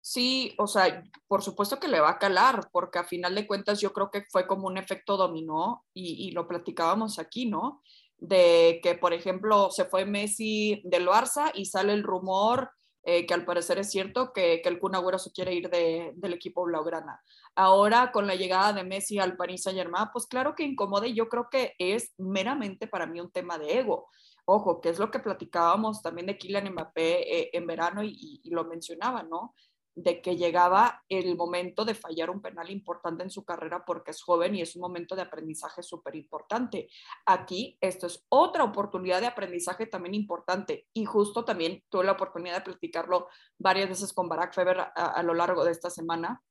[0.01, 3.81] Sí, o sea, por supuesto que le va a calar, porque a final de cuentas
[3.81, 7.83] yo creo que fue como un efecto dominó y, lo platicábamos aquí, ¿no?
[8.17, 12.71] De que, por ejemplo, se fue Messi del Barça y sale el rumor
[13.09, 16.33] eh, que al parecer es cierto que, que el Kun Agüero se quiere ir del
[16.33, 17.23] equipo blaugrana.
[17.55, 21.15] Ahora, con la llegada de Messi al Paris Saint Germain, pues claro que incomoda y
[21.15, 24.09] yo creo que es meramente para mí un tema de ego.
[24.45, 28.51] ojo, que es lo que platicábamos también de Kylian Mbappé eh, en verano y, y,
[28.51, 29.55] lo mencionaba, ¿no?
[29.97, 34.23] De que llegaba el momento de fallar un penal importante en su carrera porque es
[34.23, 36.89] joven y es un momento de aprendizaje súper importante.
[37.25, 42.57] Aquí, esto es otra oportunidad de aprendizaje también importante y justo también tuve la oportunidad
[42.57, 43.29] de platicarlo
[43.59, 46.43] varias veces con Barack Feber a, a lo largo de esta semana,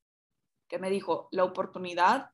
[0.68, 2.32] que me dijo, la oportunidad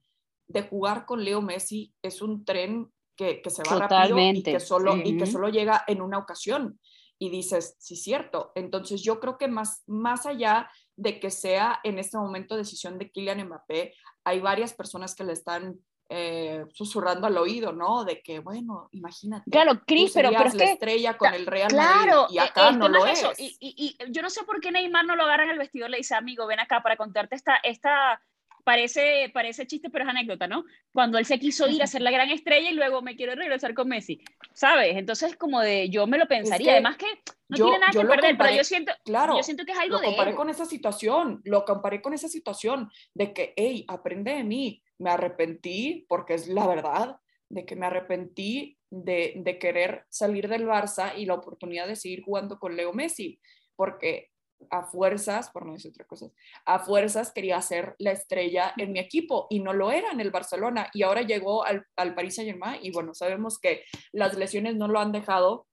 [0.47, 4.97] de jugar con Leo Messi es un tren que, se va rápido y que, solo,
[4.97, 6.79] y que solo llega en una ocasión.
[7.19, 8.51] Y dices, sí, cierto.
[8.55, 10.71] Entonces yo creo que más, más allá
[11.01, 15.33] de que sea en este momento decisión de Kylian Mbappé, hay varias personas que le
[15.33, 18.05] están eh, susurrando al oído, ¿no?
[18.05, 19.49] De que, bueno, imagínate.
[19.49, 22.73] Claro, Cris, pero, pero es la estrella con el Real claro, Madrid y acá e,
[22.73, 23.25] no lo es.
[23.39, 25.97] Y, y, yo no sé por qué Neymar no lo agarra en el vestidor, le
[25.97, 28.21] dice, amigo, ven acá para contarte esta, esta
[28.63, 30.65] parece, parece chiste, pero es anécdota, ¿no?
[30.91, 33.73] Cuando él se quiso ir a ser la gran estrella y luego me quiero regresar
[33.73, 34.21] con Messi,
[34.53, 34.95] ¿sabes?
[34.97, 37.07] Entonces, como de, yo me lo pensaría, además que
[37.49, 40.03] no tiene nada que perder, pero yo siento, claro, yo siento que es algo lo
[40.03, 44.83] comparé con esa situación, lo comparé con esa situación de que, hey, aprende de mí,
[44.97, 47.17] me arrepentí, porque es la verdad,
[47.49, 52.23] de que me arrepentí de, de querer salir del Barça y la oportunidad de seguir
[52.23, 53.39] jugando con Leo Messi,
[53.75, 54.30] porque
[54.69, 56.27] a fuerzas, por no decir otra cosa,
[56.65, 60.31] a fuerzas quería ser la estrella en mi equipo y no lo era en el
[60.31, 64.75] Barcelona y ahora llegó al, al Paris Saint Germain y bueno, sabemos que las lesiones
[64.75, 65.67] no lo han dejado,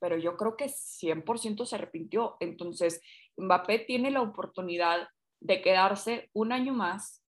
[0.00, 2.36] pero yo creo que 100% se arrepintió.
[2.40, 3.00] Entonces,
[3.36, 5.08] Mbappé tiene la oportunidad
[5.40, 7.24] de quedarse un año más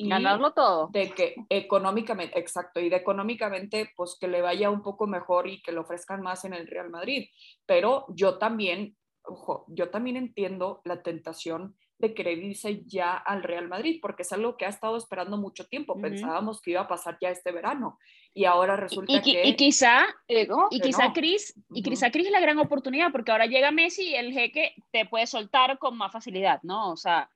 [0.00, 0.88] y ganarlo todo.
[0.90, 5.60] De que económicamente, exacto, y de económicamente, pues que le vaya un poco mejor y
[5.60, 7.28] que le ofrezcan más en el Real Madrid.
[7.66, 8.96] Pero yo también
[9.30, 14.32] ojo, yo también entiendo la tentación de querer irse ya al Real Madrid, porque es
[14.32, 16.00] algo que ha estado esperando mucho tiempo.
[16.00, 17.98] Pensábamos que iba a pasar ya este verano
[18.32, 19.46] y ahora resulta y, que...
[19.46, 23.70] Y quizá, y quizá Cris, y quizá Cris es la gran oportunidad, porque ahora llega
[23.70, 26.90] Messi y el jeque te puede soltar con más facilidad, ¿no?
[26.90, 27.28] O sea,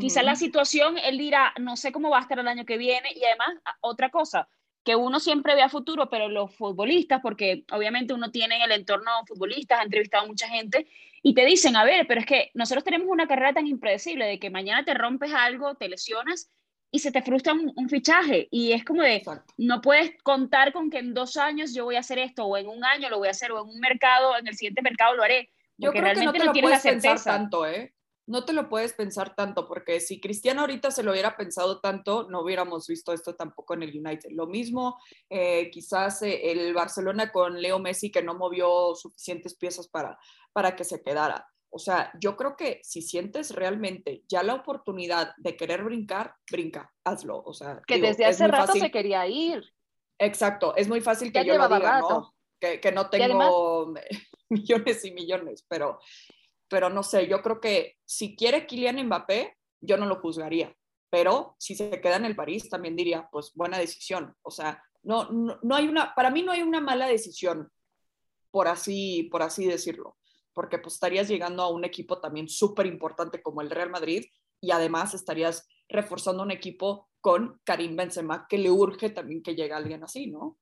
[0.00, 3.08] quizá la situación, él dirá, no sé cómo va a estar el año que viene,
[3.14, 3.50] y además,
[3.80, 4.48] otra cosa,
[4.86, 8.70] que uno siempre ve a futuro, pero los futbolistas, porque obviamente uno tiene en el
[8.70, 10.86] entorno futbolistas, ha entrevistado a mucha gente,
[11.24, 14.38] y te dicen, a ver, pero es que nosotros tenemos una carrera tan impredecible de
[14.38, 16.52] que mañana te rompes algo, te lesionas
[16.92, 18.46] y se te frustra un, fichaje.
[18.52, 19.24] Y es como de,
[19.56, 22.68] no puedes contar con que en dos años yo voy a hacer esto, o en
[22.68, 25.24] un año lo voy a hacer, o en un mercado, en el siguiente mercado lo
[25.24, 25.50] haré.
[25.78, 27.92] Yo creo que no te lo puedes pensar tanto, ¿eh?
[28.26, 32.28] No te lo puedes pensar tanto, porque si Cristiano ahorita se lo hubiera pensado tanto,
[32.28, 34.30] no hubiéramos visto esto tampoco en el United.
[34.32, 34.98] Lo mismo,
[35.30, 40.18] eh, quizás eh, el Barcelona con Leo Messi, que no movió suficientes piezas para,
[40.52, 41.46] para que se quedara.
[41.70, 46.92] O sea, yo creo que si sientes realmente ya la oportunidad de querer brincar, brinca,
[47.04, 47.42] hazlo.
[47.44, 49.72] O sea, que desde hace rato se quería ir.
[50.18, 52.34] Exacto, es muy fácil que yo lo diga, ¿no?
[52.58, 53.92] Que, que, no tengo
[54.48, 55.98] millones y millones, pero
[56.68, 60.74] pero no sé, yo creo que si quiere Kylian Mbappé, yo no lo juzgaría,
[61.10, 64.34] pero si se queda en el París, también diría, pues buena decisión.
[64.42, 67.70] O sea, no, no, hay una, para mí no hay una mala decisión,
[68.50, 70.16] por así, por así decirlo,
[70.52, 74.24] porque pues estarías llegando a un equipo también súper importante como el Real Madrid
[74.60, 79.72] y además estarías reforzando un equipo con Karim Benzema, que le urge también que llegue
[79.72, 80.58] alguien así, ¿no?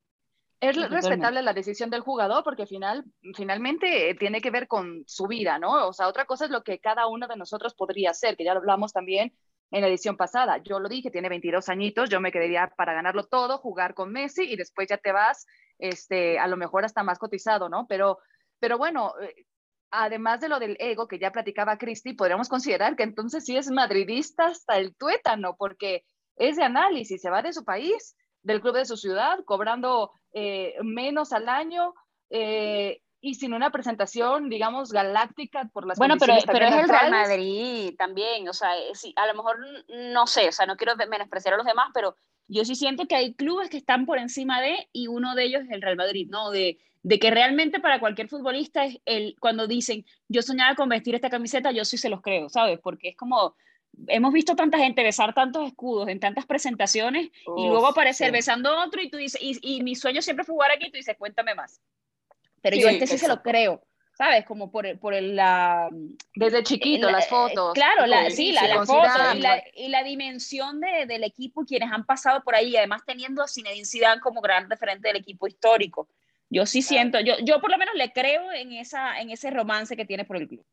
[0.69, 5.27] Es respetable la decisión del jugador porque final, finalmente eh, tiene que ver con su
[5.27, 5.89] vida, ¿no?
[5.89, 8.55] O sea, otra cosa es lo que cada uno de nosotros podría hacer, que ya
[8.55, 9.35] lo hablamos también
[9.71, 10.59] en la edición pasada.
[10.59, 14.45] Yo lo dije, tiene 22 añitos, yo me quedaría para ganarlo todo, jugar con Messi
[14.45, 15.47] y después ya te vas,
[15.79, 17.87] este, a lo mejor hasta más cotizado, ¿no?
[17.87, 18.19] Pero,
[18.59, 19.47] pero bueno, eh,
[19.91, 23.71] además de lo del ego que ya platicaba Cristi, podríamos considerar que entonces sí es
[23.71, 26.05] madridista hasta el tuétano, porque
[26.37, 30.75] es de análisis, se va de su país del club de su ciudad, cobrando eh,
[30.83, 31.95] menos al año
[32.31, 37.11] eh, y sin una presentación, digamos, galáctica por las Bueno, pero, pero es el Real
[37.11, 39.59] Madrid también, o sea, eh, a lo mejor
[40.13, 43.17] no sé, o sea, no quiero menospreciar a los demás, pero yo sí siento que
[43.17, 46.29] hay clubes que están por encima de, y uno de ellos es el Real Madrid,
[46.31, 46.51] ¿no?
[46.51, 51.15] De, de que realmente para cualquier futbolista es el, cuando dicen, yo soñaba con vestir
[51.15, 52.79] esta camiseta, yo sí se los creo, ¿sabes?
[52.83, 53.57] Porque es como,
[54.09, 59.03] hemos visto tanta gente besar tantos escudos en tantas presentaciones y luego aparecer besando otro
[59.03, 61.81] y tú dices, y, mi sueño siempre fue jugar aquí y tú dices, cuéntame más.
[62.61, 63.83] Pero yo este sí se lo creo,
[64.17, 64.45] ¿sabes?
[64.47, 65.89] Como por, por la...
[66.35, 67.75] Desde chiquito, las fotos.
[67.75, 71.93] Claro, la, sí, la, la foto y la, y la dimensión de, del equipo, quienes
[71.93, 76.09] han pasado por ahí, además teniendo a Zinedine Zidane como gran referente del equipo histórico.
[76.51, 79.97] Yo sí siento, yo, yo por lo menos le creo en, esa, en ese romance
[79.97, 80.65] que tiene por el club.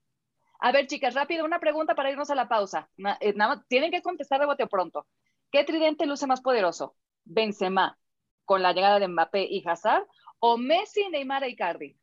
[0.64, 2.88] A ver, chicas, rápido, una pregunta para irnos a la pausa.
[3.20, 3.34] Eh,
[3.68, 5.08] tienen que contestar de bote pronto.
[5.52, 6.96] ¿Qué tridente luce más poderoso?
[7.24, 7.98] ¿Benzema
[8.46, 10.06] con la llegada de Mbappé y Hazard
[10.40, 11.98] o Messi, Neymar y Cardi.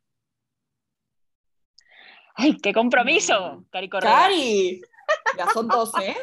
[2.35, 3.65] ¡Ay, qué compromiso, Mm.
[3.69, 4.11] Cari Correa!
[4.11, 4.81] Cari,
[5.37, 6.15] ya son dos, ¿eh?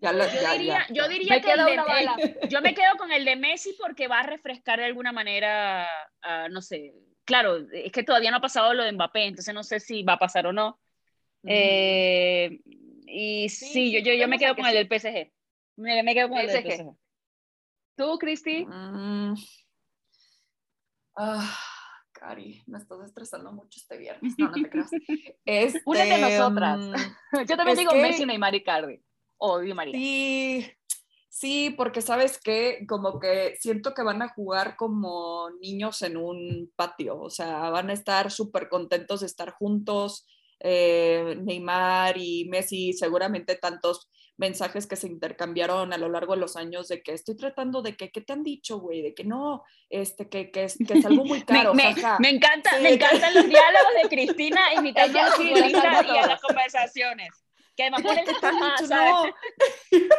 [0.00, 0.94] Ya lo- Yo ya, diría, ya.
[0.94, 2.16] yo diría Me que el de- una bala.
[2.48, 5.88] yo me quedo con el de Messi porque va a refrescar de alguna manera,
[6.22, 6.92] ah, no sé,
[7.24, 10.14] claro, es que todavía no ha pasado lo de Mbappé, entonces no sé si va
[10.14, 10.80] a pasar o no.
[11.44, 12.60] Eh,
[13.06, 15.32] y sí, Sí, yo, yo, yo me quedo que con el del PSG.
[15.76, 16.96] Me, me quedo con el del PSG.
[17.96, 18.64] ¿Tú, Cristi?
[18.64, 19.34] Mm.
[21.16, 21.58] Ah,
[22.12, 24.34] Cari, me estás estresando mucho este viernes.
[24.38, 24.90] No, no te creas.
[25.44, 26.78] Este, Únete a nosotras.
[26.78, 26.94] mm,
[27.48, 29.02] Yo también digo que- Messi, Neymar y Cardi.
[29.36, 29.92] O Di María.
[29.98, 30.70] Sí,
[31.28, 36.72] sí, porque sabes que como que siento que van a jugar como niños en un
[36.76, 40.26] patio, o sea, van a estar súper contentos de estar juntos.
[40.64, 46.56] Eh, Neymar y Messi, seguramente tantos mensajes que se intercambiaron a lo largo de los
[46.56, 49.02] años de que estoy tratando de que, ¿qué te han dicho, güey?
[49.02, 52.30] De que no, este, que, que, es, que es algo muy Me, caro, me- me
[52.30, 57.28] encanta, Sí, me que- encantan los diálogos de Cristina imitando a y a las conversaciones.
[57.76, 58.86] Que además ponen ¿Qué te han ajá, dicho?
[58.86, 59.12] ¿sabes?
[59.12, 59.98] No.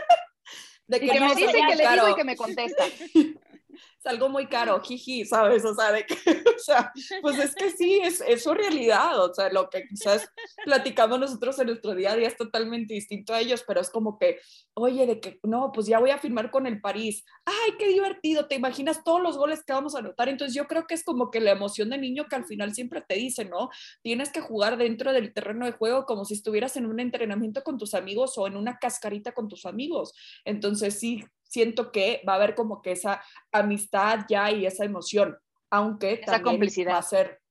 [0.88, 2.84] De Y que no, me dice que le digo y que me contesta.
[4.04, 5.64] Es algo muy caro, jiji, ¿sabes?
[5.64, 6.16] O sea, de que,
[6.56, 10.28] o sea, pues es que sí, es, es su realidad, o sea, lo que quizás
[10.66, 14.18] platicamos nosotros en nuestro día a día es totalmente distinto a ellos, pero es como
[14.18, 14.40] que,
[14.74, 18.48] oye, de que, no, pues ya voy a firmar con el París, ay, qué divertido,
[18.48, 21.32] te imaginas todos los goles que vamos a anotar, entonces yo creo que es como
[21.32, 23.70] que la emoción de niño que al final siempre te dice, ¿no?
[24.02, 27.78] Tienes que jugar dentro del terreno de juego como si estuvieras en un entrenamiento con
[27.78, 30.14] tus amigos o en una cascarita con tus amigos,
[30.44, 35.38] entonces sí, siento que va a haber como que esa amistad ya y esa emoción,
[35.70, 36.94] aunque Esa también complicidad.
[36.94, 37.42] va a ser,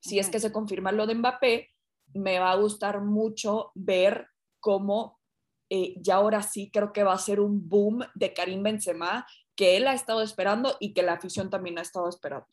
[0.00, 1.70] si es que se confirma lo de Mbappé,
[2.14, 4.28] me va a gustar mucho ver
[4.60, 5.20] cómo
[5.68, 9.76] eh, ya ahora sí creo que va a ser un boom de Karim Benzema que
[9.76, 12.46] él ha estado esperando y que la afición también ha estado esperando.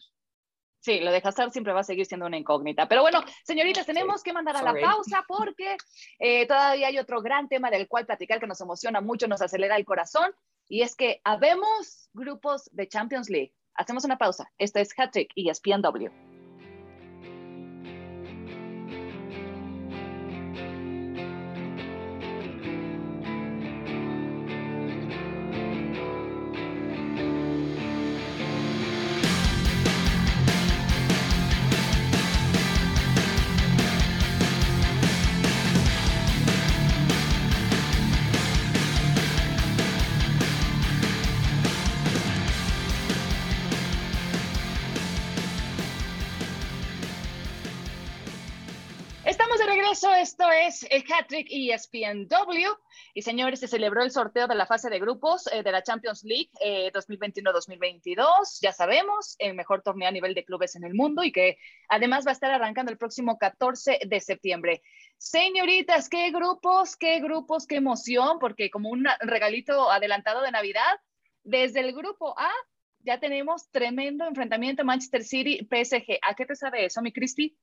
[0.81, 2.87] Sí, lo de Hazard siempre va a seguir siendo una incógnita.
[2.87, 5.77] Pero bueno, señoritas, tenemos que mandar a la pausa porque
[6.17, 9.75] eh, todavía hay otro gran tema del cual platicar que nos emociona mucho, nos acelera
[9.75, 10.33] el corazón.
[10.71, 13.53] Y es que habemos grupos de Champions League.
[13.75, 14.49] Hacemos una pausa.
[14.57, 16.30] Esto es Hattrick y ESPNW.
[50.01, 52.75] Regreso, esto es el Hattrick y ESPNW.
[53.13, 56.23] Y señores, se celebró el sorteo de la fase de grupos eh, de la Champions
[56.23, 58.59] League eh, 2021-2022.
[58.61, 61.57] Ya sabemos, el mejor torneo a nivel de clubes en el mundo y que
[61.89, 64.81] además va a estar arrancando el próximo 14 de septiembre.
[65.17, 70.99] Señoritas, qué grupos, qué grupos, qué emoción, porque como un regalito adelantado de Navidad,
[71.43, 72.51] desde el grupo A
[73.03, 76.19] ya tenemos tremendo enfrentamiento Manchester City-PSG.
[76.21, 77.57] ¿A qué te sabe eso, mi Cristi?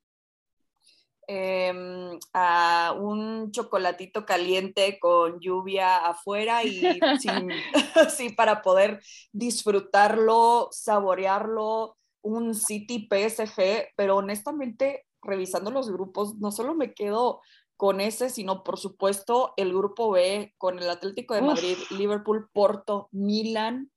[1.31, 6.81] Em, a un chocolatito caliente con lluvia afuera y
[7.21, 7.51] sin,
[8.17, 16.75] sí, para poder disfrutarlo, saborearlo, un City PSG, pero honestamente, revisando los grupos, no solo
[16.75, 17.43] me quedo
[17.77, 21.47] con ese, sino por supuesto el grupo B con el Atlético de Uf.
[21.47, 23.93] Madrid, Liverpool, Porto, Milan.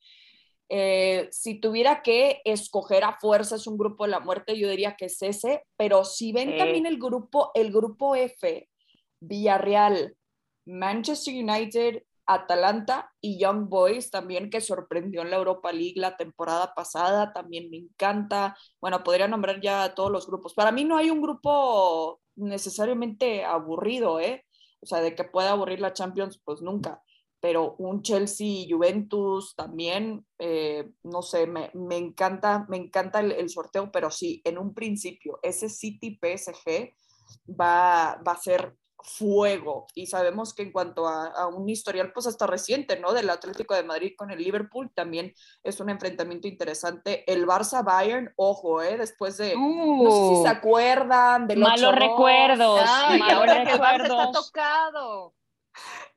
[0.73, 5.07] Eh, si tuviera que escoger a fuerzas un grupo de la muerte, yo diría que
[5.07, 6.57] es ese, pero si ven Sí.
[6.57, 8.69] también el grupo, el grupo F,
[9.19, 10.15] Villarreal,
[10.65, 16.73] Manchester United, Atalanta y Young Boys también que sorprendió en la Europa League la temporada
[16.73, 18.55] pasada, también me encanta.
[18.79, 20.53] Bueno, podría nombrar ya todos los grupos.
[20.53, 24.45] Para mí no hay un grupo necesariamente aburrido, ¿eh?
[24.81, 27.01] O sea, de que pueda aburrir la Champions, pues nunca
[27.41, 33.49] pero un Chelsea Juventus también, eh, no sé, me, me, encanta, me encanta el, el,
[33.49, 36.93] sorteo, pero sí, en un principio, ese City PSG
[37.59, 42.27] va, va a ser fuego y sabemos que en cuanto a, a, un historial pues
[42.27, 43.13] hasta reciente, ¿no?
[43.13, 47.23] Del Atlético de Madrid con el Liverpool también es un enfrentamiento interesante.
[47.31, 48.97] El Barça Bayern, ojo, ¿eh?
[48.97, 52.81] Después de, uh, no sé si se acuerdan del Malos recuerdos.
[52.85, 54.27] Ay, malos ahora que el Barça recuerdos.
[54.27, 55.33] está tocado.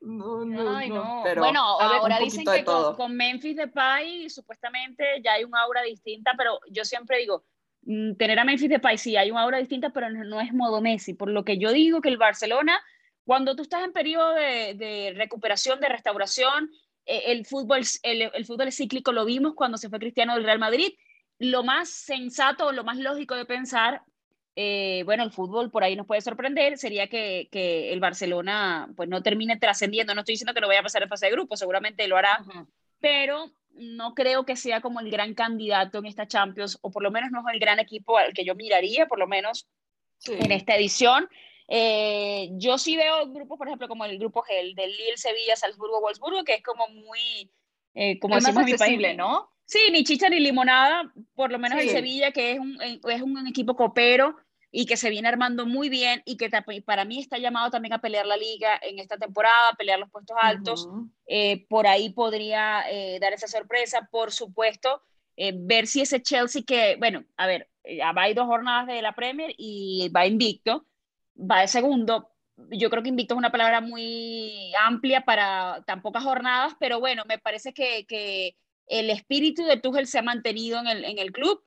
[0.01, 1.21] No, no, Ay, no.
[1.23, 6.33] Pero bueno, ahora dicen que con, con, Memphis Depay supuestamente ya hay un aura distinta,
[6.37, 7.43] pero yo siempre digo,
[7.83, 11.13] mm, tener a Memphis Depay sí hay un aura distinta, pero no, es modo Messi,
[11.13, 12.79] por lo que yo digo que el Barcelona,
[13.23, 16.69] cuando tú estás en periodo de, de recuperación, de restauración,
[17.05, 20.59] eh, el, fútbol, el, el fútbol cíclico lo vimos cuando se fue Cristiano del Real
[20.59, 20.93] Madrid,
[21.39, 24.01] lo más sensato, lo más lógico de pensar,
[24.55, 29.09] eh, bueno, el fútbol por ahí nos puede sorprender, sería que, que el Barcelona pues
[29.09, 30.15] no termine trascendiendo.
[30.15, 32.43] No estoy diciendo que lo vaya a pasar en fase de grupo, seguramente lo hará,
[32.99, 37.11] pero no creo que sea como el gran candidato en esta Champions, o por lo
[37.11, 39.67] menos no es el gran equipo al que yo miraría, por lo menos
[40.25, 41.27] en esta edición.
[41.67, 45.55] Eh, yo sí veo grupos, por ejemplo, como el grupo G, el del Lille, Sevilla,
[45.55, 47.51] Salzburgo, Wolfsburgo, que es como muy,
[47.93, 49.49] eh, como es más accesible, ¿no?
[49.65, 53.47] Sí, ni chicha ni limonada, por lo menos el Sevilla, que es un, es un
[53.47, 54.37] equipo copero
[54.77, 56.49] y que se viene armando muy bien y que
[56.85, 60.09] para mí está llamado también a pelear la liga en esta temporada, a pelear los
[60.09, 60.89] puestos altos.
[61.27, 65.01] Eh, por ahí podría eh, dar esa sorpresa, por supuesto,
[65.37, 69.15] ver si ese Chelsea que, bueno, a ver, ya va hay dos jornadas de la
[69.15, 70.85] Premier y va invicto,
[71.39, 72.31] va de segundo.
[72.69, 77.23] Yo creo que invicto es una palabra muy amplia para tan pocas jornadas, pero bueno,
[77.29, 78.57] me parece que, que
[78.87, 81.63] el espíritu de Tuchel se ha mantenido en el, en el club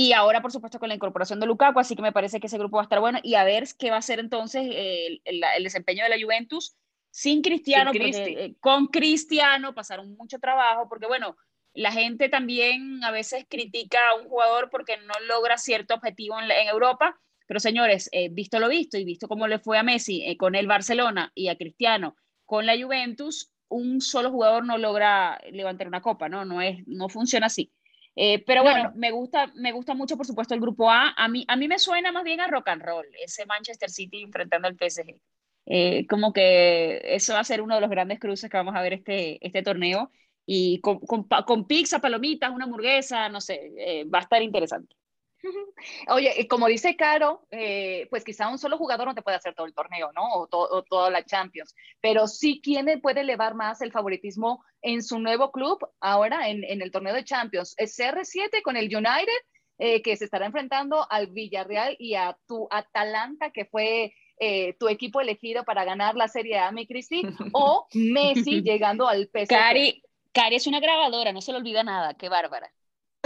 [0.00, 2.56] y ahora, por supuesto, con la incorporación de Lukaku, así que me parece que ese
[2.56, 5.64] grupo va a estar bueno y a ver qué va a ser entonces el, el,
[5.64, 6.76] desempeño de la Juventus
[7.10, 11.36] sin Cristiano, eh, con Cristiano pasaron mucho trabajo, porque bueno,
[11.74, 16.48] la gente también a veces critica a un jugador porque no logra cierto objetivo en,
[16.48, 20.22] en Europa, pero señores, eh, visto lo visto y visto cómo le fue a Messi
[20.24, 22.14] eh, con el Barcelona y a Cristiano
[22.46, 26.44] con la Juventus, un solo jugador no logra levantar una copa, ¿no?
[26.44, 27.72] No, es, no funciona así.
[28.16, 31.14] Eh, pero bueno, me gusta, me gusta mucho, por supuesto, el grupo A.
[31.16, 34.22] A mí, a mí me suena más bien a rock and roll, ese Manchester City
[34.22, 35.20] enfrentando al PSG.
[35.66, 38.82] Eh, como que eso va a ser uno de los grandes cruces que vamos a
[38.82, 40.10] ver este, este torneo.
[40.50, 44.96] Y con, con, pizza, palomitas, una hamburguesa, no sé, eh, va a estar interesante.
[46.08, 49.66] Oye, como dice Caro, eh, pues quizá un solo jugador no te puede hacer todo
[49.66, 50.22] el torneo, ¿no?
[50.32, 55.50] O, toda la Champions, pero sí quién puede elevar más el favoritismo en su nuevo
[55.50, 57.74] club ahora en, el torneo de Champions.
[57.76, 59.38] Es CR7 con el United,
[59.78, 64.88] eh, que se estará enfrentando al Villarreal y a tu Atalanta, que fue eh, tu
[64.88, 67.22] equipo elegido para ganar la Serie A, mi Cristi,
[67.52, 69.48] o Messi llegando al PSG.
[69.48, 72.72] Cari, Cari es una grabadora, no se le olvida nada, qué bárbara.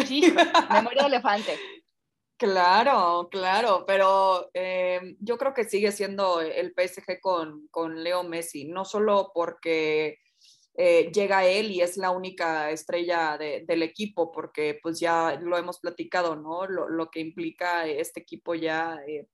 [0.06, 0.22] Sí,
[0.70, 1.58] memoria de elefante.
[2.42, 8.64] Claro, claro, pero eh, yo creo que sigue siendo el PSG con, con Leo Messi,
[8.64, 10.18] no solo porque
[10.74, 15.78] eh, llega él y es la única estrella del equipo, porque pues ya lo hemos
[15.78, 16.66] platicado, ¿no?
[16.66, 19.28] Lo, que implica este equipo ya eh,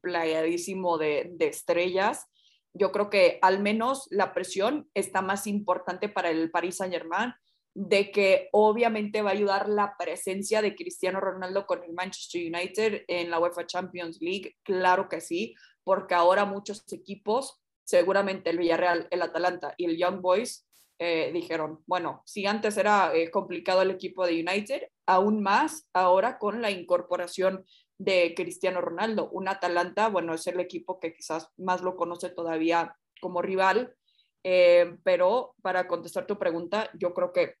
[0.00, 2.26] playadísimo de, de estrellas.
[2.74, 7.32] Yo creo que al menos la presión está más importante para el Paris Saint Germain
[7.80, 13.04] de que obviamente va a ayudar la presencia de Cristiano Ronaldo con el Manchester United
[13.06, 19.06] en la UEFA Champions League, claro que sí, porque ahora muchos equipos, seguramente el Villarreal,
[19.12, 20.66] el Atalanta y el Young Boys,
[20.98, 26.38] eh, dijeron, bueno, si antes era eh, complicado el equipo de United, aún más ahora
[26.38, 27.64] con la incorporación
[27.96, 29.30] de Cristiano Ronaldo.
[29.30, 33.94] Un Atalanta, bueno, es el equipo que quizás más lo conoce todavía como rival,
[34.42, 37.54] eh, pero para contestar tu pregunta, yo creo que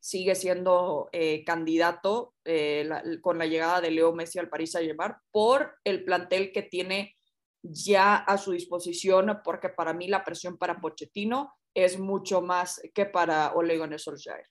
[0.00, 2.88] sigue siendo eh, candidato eh,
[3.20, 7.16] con la llegada de Leo Messi al París Saint-Germain por el plantel que tiene
[7.62, 13.04] ya a su disposición, porque para mí la presión para Pochettino es mucho más que
[13.04, 14.46] para Ole Gunnar Solskjaer.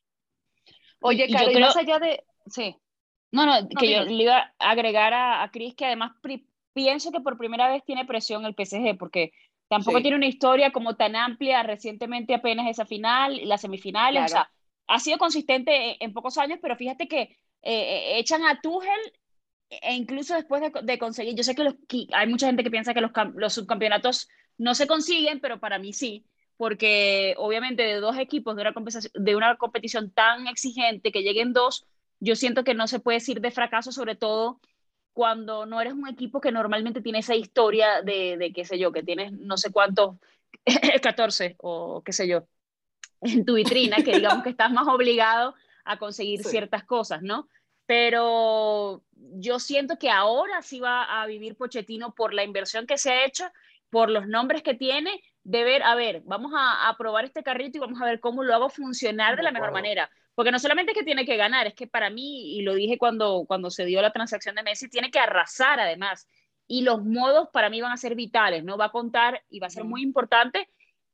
[1.01, 2.23] Oye, Caro, más allá de...
[2.45, 2.75] Sí.
[3.31, 6.12] No, no, que yo le iba a agregar a, a Cris que además
[6.73, 9.31] pienso que por primera vez tiene presión el PSG, porque
[9.67, 14.51] tampoco tiene una historia como tan amplia, recientemente apenas esa final, las semifinales, o sea,
[14.89, 19.13] ha sido consistente en, pocos años, pero fíjate que eh, eh, echan a Tuchel
[19.69, 21.75] e incluso después de, conseguir, yo sé que, los,
[22.12, 25.93] hay mucha gente que piensa que los, los, subcampeonatos no se consiguen, pero para mí
[25.93, 26.25] sí,
[26.58, 28.73] porque obviamente de dos equipos de una,
[29.13, 31.86] de una competición tan exigente que lleguen dos,
[32.19, 34.60] yo siento que no se puede decir de fracaso, sobre todo
[35.13, 38.91] cuando no eres un equipo que normalmente tiene esa historia de, de qué sé yo,
[38.91, 40.15] que tienes no sé cuántos,
[41.04, 42.47] 14 o qué sé yo,
[43.21, 45.55] en tu vitrina, que digamos que estás más obligado
[45.86, 47.47] a conseguir ciertas cosas, ¿no?
[47.86, 53.12] Pero yo siento que ahora sí va a vivir Pochettino por la inversión que se
[53.12, 53.49] ha hecho,
[53.89, 57.82] por los nombres que tiene, de ver, a ver, vamos a, probar este carrito y
[57.82, 60.10] vamos a ver cómo lo hago funcionar de la mejor manera.
[60.36, 62.99] Porque no solamente es que tiene que ganar, es que para mí, y lo dije
[62.99, 66.29] cuando, cuando se dio la transacción de Messi, tiene que arrasar además.
[66.67, 68.77] Y los modos para mí van a ser vitales, ¿no?
[68.77, 70.69] Va a contar y va a ser muy importante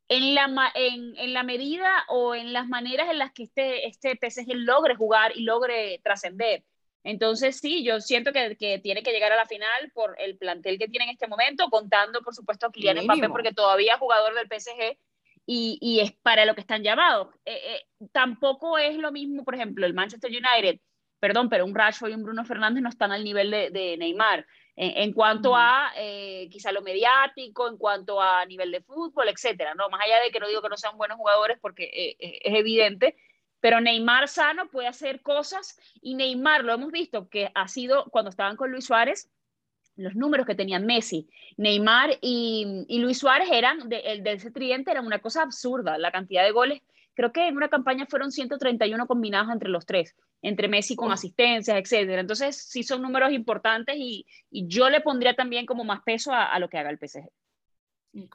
[0.08, 4.20] en la, en, en, la medida o en las maneras en las que este, este
[4.22, 6.64] PSG logre jugar y logre trascender.
[7.04, 10.80] Entonces, sí, yo siento que, que, tiene que llegar a la final por el plantel
[10.80, 14.34] que tiene en este momento, contando, por supuesto, a Kylian Mbappé, porque todavía es jugador
[14.34, 14.98] del PSG
[15.46, 17.28] y, y, es para lo que están llamados.
[17.46, 20.80] Eh, eh, tampoco es lo mismo, por ejemplo, el Manchester United,
[21.20, 24.48] perdón, pero un Rashford y un Bruno Fernández no están al nivel de, Neymar.
[24.78, 29.88] En, cuanto a eh, quizá lo mediático, en cuanto a nivel de fútbol, etcétera, ¿no?
[29.90, 32.56] Más allá de que no digo que no sean buenos jugadores porque eh, eh, es
[32.56, 33.16] evidente,
[33.62, 38.30] pero Neymar sano puede hacer cosas y Neymar, lo hemos visto, que ha sido cuando
[38.30, 39.30] estaban con Luis Suárez,
[39.96, 45.06] los números que tenían Messi, Neymar y, Luis Suárez eran, de, de ese tridente, eran
[45.06, 46.82] una cosa absurda, la cantidad de goles
[47.16, 51.78] creo que en una campaña fueron 131 combinados entre los tres, entre Messi con asistencias,
[51.78, 52.22] etcétera.
[52.22, 56.70] Entonces, sí son números importantes y, yo le pondría también como más peso a, lo
[56.70, 57.28] que haga el PSG.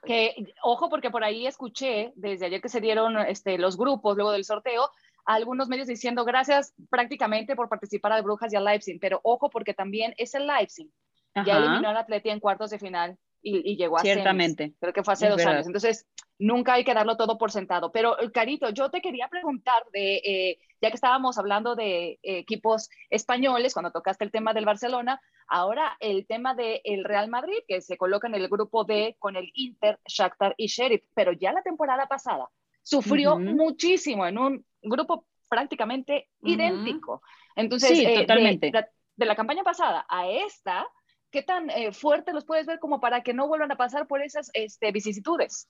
[0.04, 4.32] Que, ojo, porque por ahí escuché, desde ayer que se dieron este, los grupos luego
[4.32, 4.90] del sorteo,
[5.24, 9.74] algunos medios diciendo gracias prácticamente por participar al Brujas y al Leipzig, pero ojo porque
[9.74, 10.90] también es el Leipzig.
[11.46, 14.74] Ya eliminó al Atleti en cuartos de final y, llegó a Ciertamente.
[14.80, 15.66] creo que fue hace dos años.
[15.66, 16.06] Entonces,
[16.38, 17.92] nunca hay que darlo todo por sentado.
[17.92, 23.72] Pero, Carito, yo te quería preguntar, de, eh, ya que estábamos hablando de equipos españoles,
[23.72, 28.28] cuando tocaste el tema del Barcelona, ahora el tema del Real Madrid, que se coloca
[28.28, 32.48] en el grupo D con el Inter, Shakhtar y Sheriff, pero ya la temporada pasada
[32.82, 37.22] sufrió muchísimo en un grupo prácticamente idéntico.
[37.56, 38.72] Entonces, sí, eh, totalmente.
[39.16, 40.86] de la campaña pasada a esta,
[41.30, 44.22] ¿qué tan eh, fuerte los puedes ver como para que no vuelvan a pasar por
[44.22, 45.68] esas este, vicisitudes?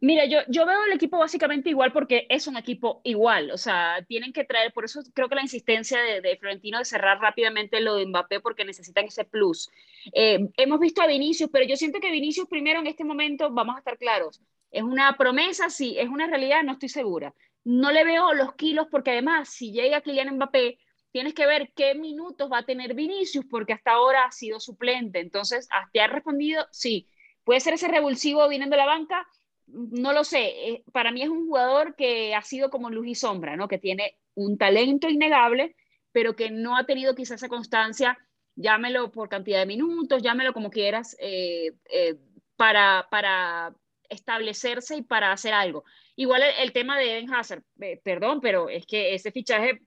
[0.00, 4.32] Mira, yo, veo el equipo básicamente igual porque es un equipo igual, o sea, tienen
[4.32, 8.06] que traer, por eso creo que la insistencia de, Florentino de cerrar rápidamente lo de
[8.06, 9.70] Mbappé porque necesitan ese plus.
[10.12, 13.76] Eh, hemos visto a Vinicius, pero yo siento que Vinicius primero en este momento, vamos
[13.76, 14.40] a estar claros,
[14.72, 17.32] es una promesa, sí, es una realidad, no estoy segura.
[17.62, 20.78] No le veo los kilos porque además, si llega Kylian Mbappé,
[21.12, 25.20] tienes que ver qué minutos va a tener Vinicius, porque hasta ahora ha sido suplente.
[25.20, 26.66] Entonces, ¿te ha respondido?
[26.72, 27.08] Sí.
[27.44, 29.26] ¿Puede ser ese revulsivo viniendo de la banca?
[29.66, 30.68] No lo sé.
[30.68, 33.68] Eh, para mí es un jugador que ha sido como luz y sombra, ¿no?
[33.68, 35.76] Que tiene un talento innegable,
[36.12, 38.18] pero que no ha tenido quizás esa constancia,
[38.56, 42.16] llámelo por cantidad de minutos, llámelo como quieras, eh, eh,
[42.56, 43.74] para, para
[44.08, 45.84] establecerse y para hacer algo.
[46.16, 47.62] Igual el, tema de Eden Hazard,
[48.02, 49.80] perdón, pero es que ese fichaje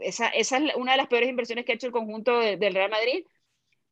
[0.00, 3.24] esa, es una de las peores inversiones que ha hecho el conjunto del Real Madrid,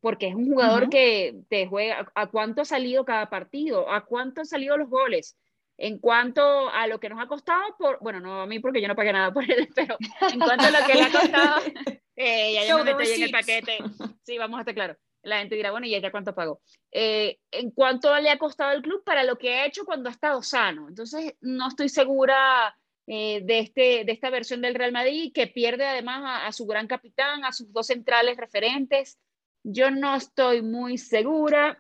[0.00, 4.40] porque es un jugador que te juega a cuánto ha salido cada partido, a cuánto
[4.40, 5.36] han salido los goles,
[5.78, 8.88] en cuanto a lo que nos ha costado, por, bueno, no a mí porque yo
[8.88, 9.96] no pagué nada por él, pero
[10.32, 11.62] en cuanto a lo que le ha costado,
[12.16, 13.78] eh, ya yo me metí en el paquete,
[14.22, 14.96] sí, vamos a estar claro.
[15.24, 16.61] La gente dirá, bueno, ¿y ella cuánto pagó?
[16.90, 20.12] Eh, en cuanto le ha costado al club para lo que ha hecho cuando ha
[20.12, 20.88] estado sano.
[20.88, 22.76] Entonces, no estoy segura
[23.14, 26.86] eh, de, este, de esta versión del Real Madrid, que pierde además a, su gran
[26.86, 29.18] capitán, a sus dos centrales referentes.
[29.62, 31.78] Yo no estoy muy segura.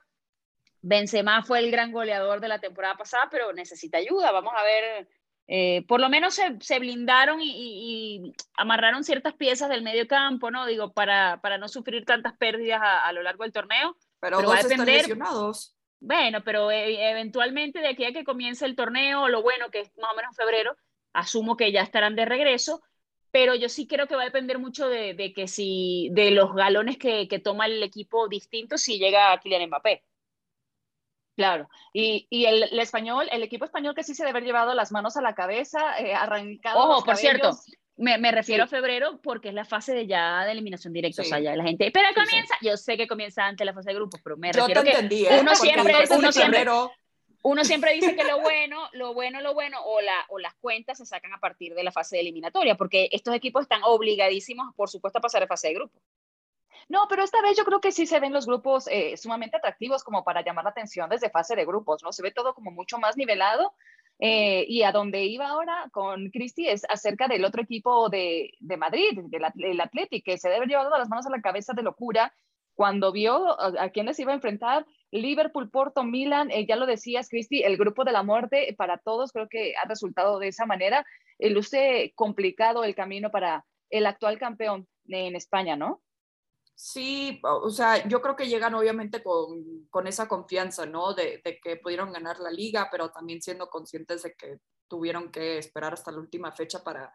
[0.82, 4.30] Benzema fue el gran goleador de la temporada pasada, pero necesita ayuda.
[4.30, 5.08] Vamos a ver,
[5.46, 10.66] eh, por lo menos se, blindaron y, amarraron ciertas piezas del medio campo, ¿no?
[10.66, 13.96] Digo, para, para no sufrir tantas pérdidas a, lo largo del torneo.
[14.20, 15.74] Pero, pero dos están lesionados.
[15.98, 19.96] Bueno, pero eh, eventualmente de aquí a que comience el torneo, lo bueno que es
[19.96, 20.76] más o menos febrero,
[21.12, 22.82] asumo que ya estarán de regreso,
[23.30, 26.98] pero yo sí creo que va a depender mucho de, que si, de los galones
[26.98, 30.04] que, toma el equipo distinto si llega a Kylian Mbappé.
[31.34, 35.16] Claro, y, el, español, el equipo español que sí se debe haber llevado las manos
[35.16, 36.78] a la cabeza, eh, arrancado.
[36.78, 37.56] Ojo, por cierto,
[37.96, 41.22] me, refiero a febrero porque es la fase de ya de eliminación directa.
[41.22, 41.90] O sea, ya la gente.
[41.90, 44.90] Pero comienza, yo sé que comienza antes la fase de grupos, pero me refiero que
[44.90, 45.38] ¿eh?
[45.40, 46.66] uno siempre, uno siempre,
[47.42, 50.98] uno siempre dice que lo bueno, lo bueno, lo bueno, o, la, o las cuentas
[50.98, 55.18] se sacan a partir de la fase eliminatoria, porque estos equipos están obligadísimos, por supuesto,
[55.18, 56.00] a pasar a fase de grupo.
[56.88, 60.02] No, pero esta vez yo creo que sí se ven los grupos eh, sumamente atractivos
[60.02, 62.12] como para llamar la atención desde fase de grupos, ¿no?
[62.12, 63.74] Se ve todo como mucho más nivelado.
[64.18, 68.76] Eh, y a donde iba ahora con Cristi es acerca del otro equipo de, de
[68.76, 71.82] Madrid, del, del Athletic, que se debe haber llevado las manos a la cabeza de
[71.82, 72.32] locura
[72.74, 77.28] cuando vio a, a quiénes iba a enfrentar Liverpool, Porto, Milan, eh, ya lo decías,
[77.28, 81.04] Cristi, el grupo de la muerte para todos creo que ha resultado de esa manera.
[81.38, 86.02] Eh, luce complicado el camino para el actual campeón en España, ¿no?
[86.74, 91.12] Sí, o sea, yo creo que llegan obviamente con, con esa confianza, ¿no?
[91.12, 94.58] De, que pudieron ganar la liga, pero también siendo conscientes de que
[94.88, 97.14] tuvieron que esperar hasta la última fecha para,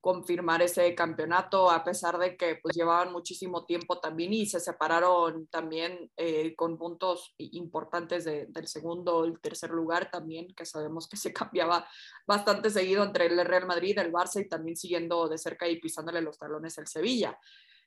[0.00, 5.48] confirmar ese campeonato, a pesar de que pues llevaban muchísimo tiempo también y se separaron
[5.48, 11.32] también eh, con puntos importantes del segundo el tercer lugar también, que sabemos que se
[11.32, 11.88] cambiaba
[12.26, 16.22] bastante seguido entre el Real Madrid, el Barça y también siguiendo de cerca y pisándole
[16.22, 17.38] los talones el Sevilla.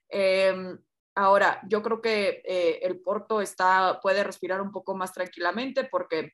[0.10, 0.78] Em,
[1.16, 6.34] ahora, yo creo que eh, el Porto está, puede respirar un poco más tranquilamente porque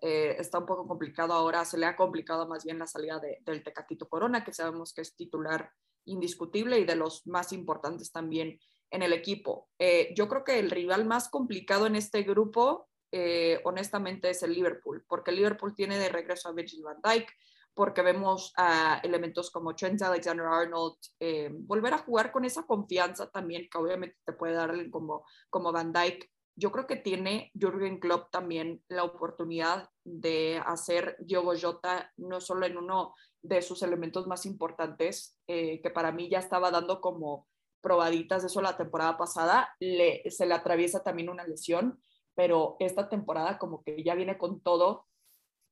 [0.00, 3.62] eh, está un poco complicado ahora, se le ha complicado más bien la salida del
[3.62, 5.70] Tecatito Corona, que sabemos que es titular
[6.06, 8.58] indiscutible y de los más importantes también
[8.90, 9.68] en el equipo.
[9.78, 14.52] Eh, yo creo que el rival más complicado en este grupo, eh, honestamente, es el
[14.52, 17.28] Liverpool, porque el Liverpool tiene de regreso a Virgil van Dijk,
[17.74, 23.68] porque vemos a elementos como Trent Alexander-Arnold eh, volver a jugar con esa confianza también
[23.68, 26.30] que obviamente te puede dar como, como Van Dijk.
[26.56, 32.66] Yo creo que tiene Jürgen Klopp también la oportunidad de hacer Diogo Jota no solo
[32.66, 37.46] en uno de sus elementos más importantes, eh, que para mí ya estaba dando como
[37.80, 42.00] probaditas de eso la temporada pasada, le, se le atraviesa también una lesión,
[42.34, 45.06] pero esta temporada como que ya viene con todo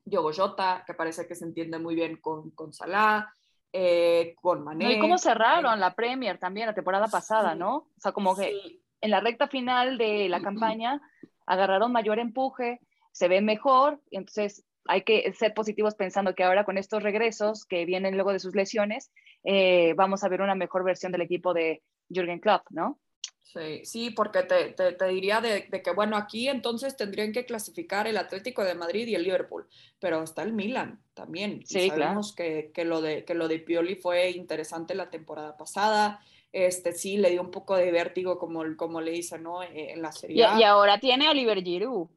[0.04, 3.32] Diogo Jota, que parece que se entiende muy bien con, con Salah,
[3.72, 4.92] eh, con Mané.
[4.92, 7.76] y cómo cerraron la Premier también la temporada pasada, ¿no?
[7.76, 11.00] O sea, como que en la recta final de la campaña
[11.46, 12.80] agarraron mayor empuje,
[13.12, 17.66] se ve mejor, y entonces hay que ser positivos pensando que ahora con estos regresos
[17.66, 19.12] que vienen luego de sus lesiones,
[19.44, 22.98] eh, vamos a ver una mejor versión del equipo de Jürgen Klopp, ¿no?
[23.42, 28.06] Sí, sí, porque te, te, diría de, de, que, bueno, aquí entonces tendrían que clasificar
[28.06, 31.60] el Atlético de Madrid y el Liverpool, pero está el Milan también.
[31.66, 36.20] Sí, sabemos que, que, lo de, que lo de Pioli fue interesante la temporada pasada.
[36.52, 39.62] Este, sí, le dio un poco de vértigo, como, como le dicen, ¿no?
[39.62, 40.36] Eh, en la serie.
[40.36, 42.08] Y, y ahora tiene a Oliver Giroud.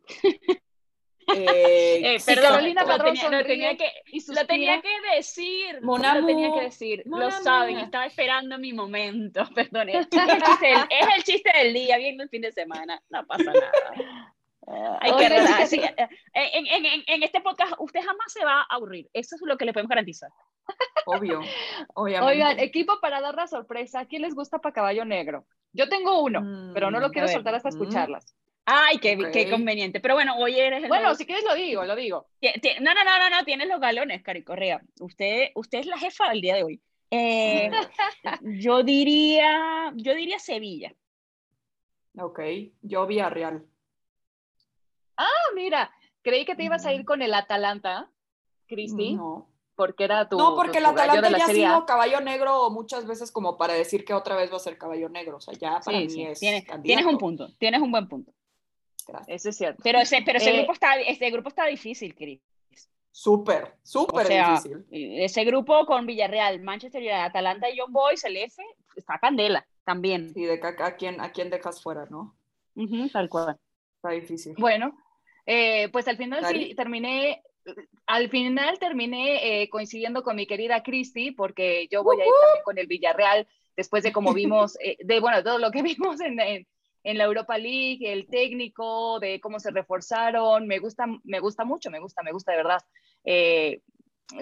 [1.33, 1.35] Eh,
[2.15, 3.91] eh, perdón, Carolina lo tenía, lo tenía, que,
[4.27, 5.79] lo tenía que decir.
[5.81, 7.03] lo tenía que decir.
[7.05, 9.47] lo saben, estaba esperando mi momento.
[9.55, 13.01] Perdón, es, es el chiste del día, viendo el fin de semana.
[13.09, 13.71] No pasa nada.
[14.67, 19.09] Hay que en, en, en, en, este podcast usted jamás se va a aburrir.
[19.13, 20.31] Eso es lo que le podemos garantizar.
[21.05, 21.41] Obvio,
[21.93, 22.33] obviamente.
[22.33, 25.45] Oigan, equipo para dar la sorpresa, ¿quién les gusta para Caballo Negro?
[25.71, 27.73] Yo tengo uno, mm, pero no lo quiero soltar hasta mm.
[27.73, 28.35] escucharlas.
[28.65, 29.99] Ay, qué, qué, conveniente.
[29.99, 30.89] Pero bueno, hoy eres el.
[30.89, 32.27] Bueno, si quieres lo digo, lo digo.
[32.81, 34.81] No, no, no, no, no, tienes los galones, Cari Correa.
[34.99, 36.81] Usted, usted es la jefa del día de hoy.
[37.11, 37.69] Eh,
[38.41, 40.95] yo diría, yo diría Sevilla.
[42.17, 42.39] Ok,
[42.81, 43.63] yo Villarreal.
[45.17, 45.91] Ah, mira,
[46.21, 48.09] creí que te ibas a ir con el Atalanta,
[48.67, 49.15] Cristi.
[49.15, 49.49] No.
[49.75, 50.37] Porque era tu.
[50.37, 54.13] No, porque el Atalanta ya ha sido caballo negro muchas veces como para decir que
[54.13, 55.37] otra vez va a ser caballo negro.
[55.37, 56.39] O sea, ya para mí es.
[56.39, 58.31] Tienes, tienes un punto, tienes un buen punto.
[59.27, 59.81] Eso es cierto.
[59.83, 62.41] Pero ese, pero ese, eh, grupo, está, ese grupo está difícil, Cris.
[63.11, 64.85] Súper, súper difícil.
[64.91, 68.61] Ese grupo con Villarreal, Manchester United, Atalanta y John Boys, el F,
[68.95, 70.33] está candela también.
[70.35, 72.35] Y de acá, a, quién, a quién dejas fuera, ¿no?
[73.13, 73.57] tal cual.
[73.95, 74.55] Está difícil.
[74.57, 74.97] Bueno,
[75.45, 77.43] eh, pues al final sí terminé,
[78.05, 82.63] al final terminé eh, coincidiendo con mi querida Cristi, porque yo voy a ir también
[82.63, 86.67] con el Villarreal después de como vimos, de bueno, todo lo que vimos en, en,
[87.05, 91.91] en la Europa League, el técnico, de cómo se reforzaron, me gusta, me gusta mucho,
[91.91, 92.81] me gusta, me gusta de verdad.
[93.23, 93.81] Eh,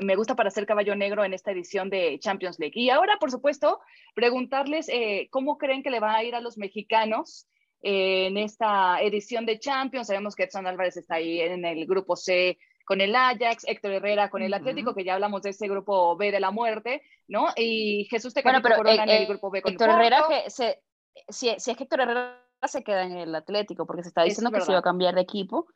[0.02, 2.80] me gusta para ser caballo negro en esta edición de Champions League.
[2.80, 3.82] Y ahora, por supuesto,
[4.16, 7.53] preguntarles eh, cómo creen que le va a ir a los mexicanos eh,
[7.84, 10.08] en esta edición de Champions.
[10.08, 14.30] Sabemos que Edson Álvarez está ahí en el grupo C con el Ajax, Héctor Herrera
[14.30, 17.48] con el Atlético, que ya hablamos de ese grupo B de la muerte, ¿no?
[17.56, 20.82] Y Jesús Tecatito bueno, Corona en el grupo B con Héctor Herrera, que se,
[21.30, 24.52] si, si es que Héctor Herrera se queda en el Atlético, porque se está diciendo
[24.52, 25.68] que se iba a cambiar de equipo.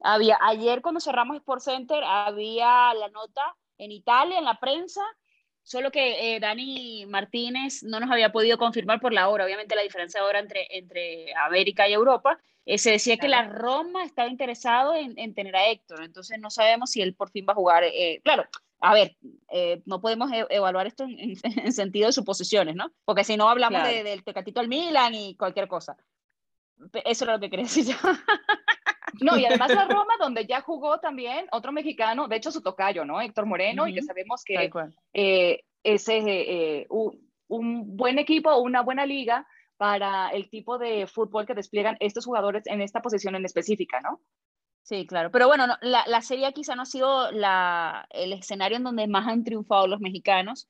[0.00, 3.42] Había, ayer cuando cerramos Sport Center había la nota
[3.78, 5.02] en Italia, en la prensa,
[5.68, 9.82] solo que eh, Dani Martínez no nos había podido confirmar por la hora, obviamente la
[9.82, 14.94] diferencia ahora entre, entre América y Europa, eh, se decía que la Roma estaba interesado
[14.94, 17.84] en, en, tener a Héctor, entonces no sabemos si él por fin va a jugar,
[17.84, 18.46] eh, claro,
[18.80, 19.16] a ver,
[19.84, 22.90] no podemos e, evaluar esto en, en, sentido de suposiciones, ¿no?
[23.04, 25.98] Porque si no hablamos del Tecatito al Milan y cualquier cosa.
[27.04, 27.94] Eso era lo que quería decir yo.
[29.20, 33.04] No, y además la Roma, donde ya jugó también otro mexicano, de hecho su tocayo,
[33.04, 33.20] ¿no?
[33.20, 34.70] Héctor Moreno, y que sabemos que
[35.12, 41.54] eh, es eh, un, buen equipo, una buena liga para el tipo de fútbol que
[41.54, 44.20] despliegan estos jugadores en esta posición en específica, ¿no?
[44.82, 45.30] Sí, claro.
[45.30, 49.26] Pero bueno, la, la, serie quizá no ha sido la, el escenario en donde más
[49.26, 50.68] han triunfado los mexicanos.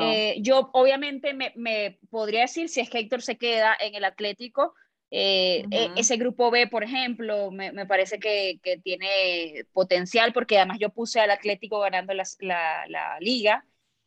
[0.00, 4.04] Eh, yo obviamente me, me, podría decir si es que Héctor se queda en el
[4.04, 4.74] Atlético,
[5.14, 10.56] eh, e, ese grupo B, por ejemplo, me, me parece que, que, tiene potencial porque
[10.56, 13.62] además yo puse al Atlético ganando la, la, la, liga,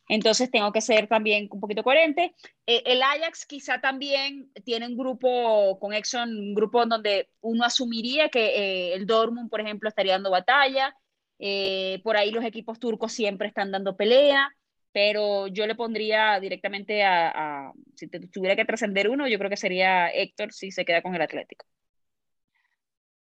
[0.08, 2.34] entonces tengo que ser también un poquito coherente.
[2.66, 7.64] Eh, el Ajax quizá también tiene un grupo con Exxon, un grupo en donde uno
[7.64, 10.92] asumiría que eh, el Dortmund, por ejemplo, estaría dando batalla.
[12.02, 14.55] por ahí los equipos turcos siempre están dando pelea
[14.96, 20.08] pero yo le pondría directamente a, si tuviera que trascender uno, yo creo que sería
[20.08, 21.66] Héctor si se queda con el Atlético.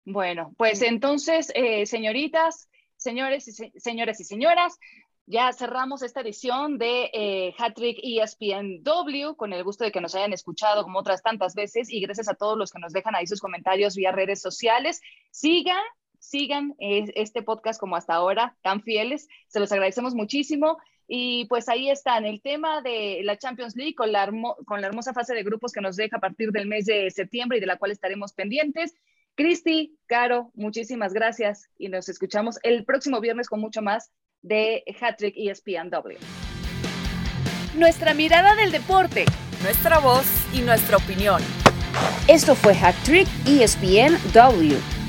[0.05, 2.69] Bueno, pues entonces, eh, señoritas,
[2.99, 4.79] señores y señores y señoras,
[5.25, 10.35] ya cerramos esta edición de eh, Hattrick ESPNW con el gusto de que nos hayan
[10.35, 13.41] escuchado como otras tantas veces y gracias a todos los que nos dejan ahí sus
[13.41, 15.01] comentarios vía redes sociales.
[15.31, 15.83] Sigan,
[16.19, 19.27] sigan este podcast como hasta ahora, tan fieles.
[19.49, 20.77] Se los agradecemos muchísimo.
[21.15, 24.33] Y pues ahí están, el tema de la Champions League con la,
[24.65, 27.59] con la hermosa fase de grupos que nos deja a partir del mes de septiembre
[27.59, 28.95] y de la cual estaremos pendientes.
[29.35, 34.11] Cristi, Caro, muchísimas gracias y nos escuchamos el próximo viernes con mucho más
[34.41, 36.17] de Hattrick ESPNW.
[37.77, 39.27] Nuestra mirada del deporte,
[39.63, 41.43] nuestra voz y nuestra opinión.
[42.27, 45.02] Esto fue Hattrick ESPNW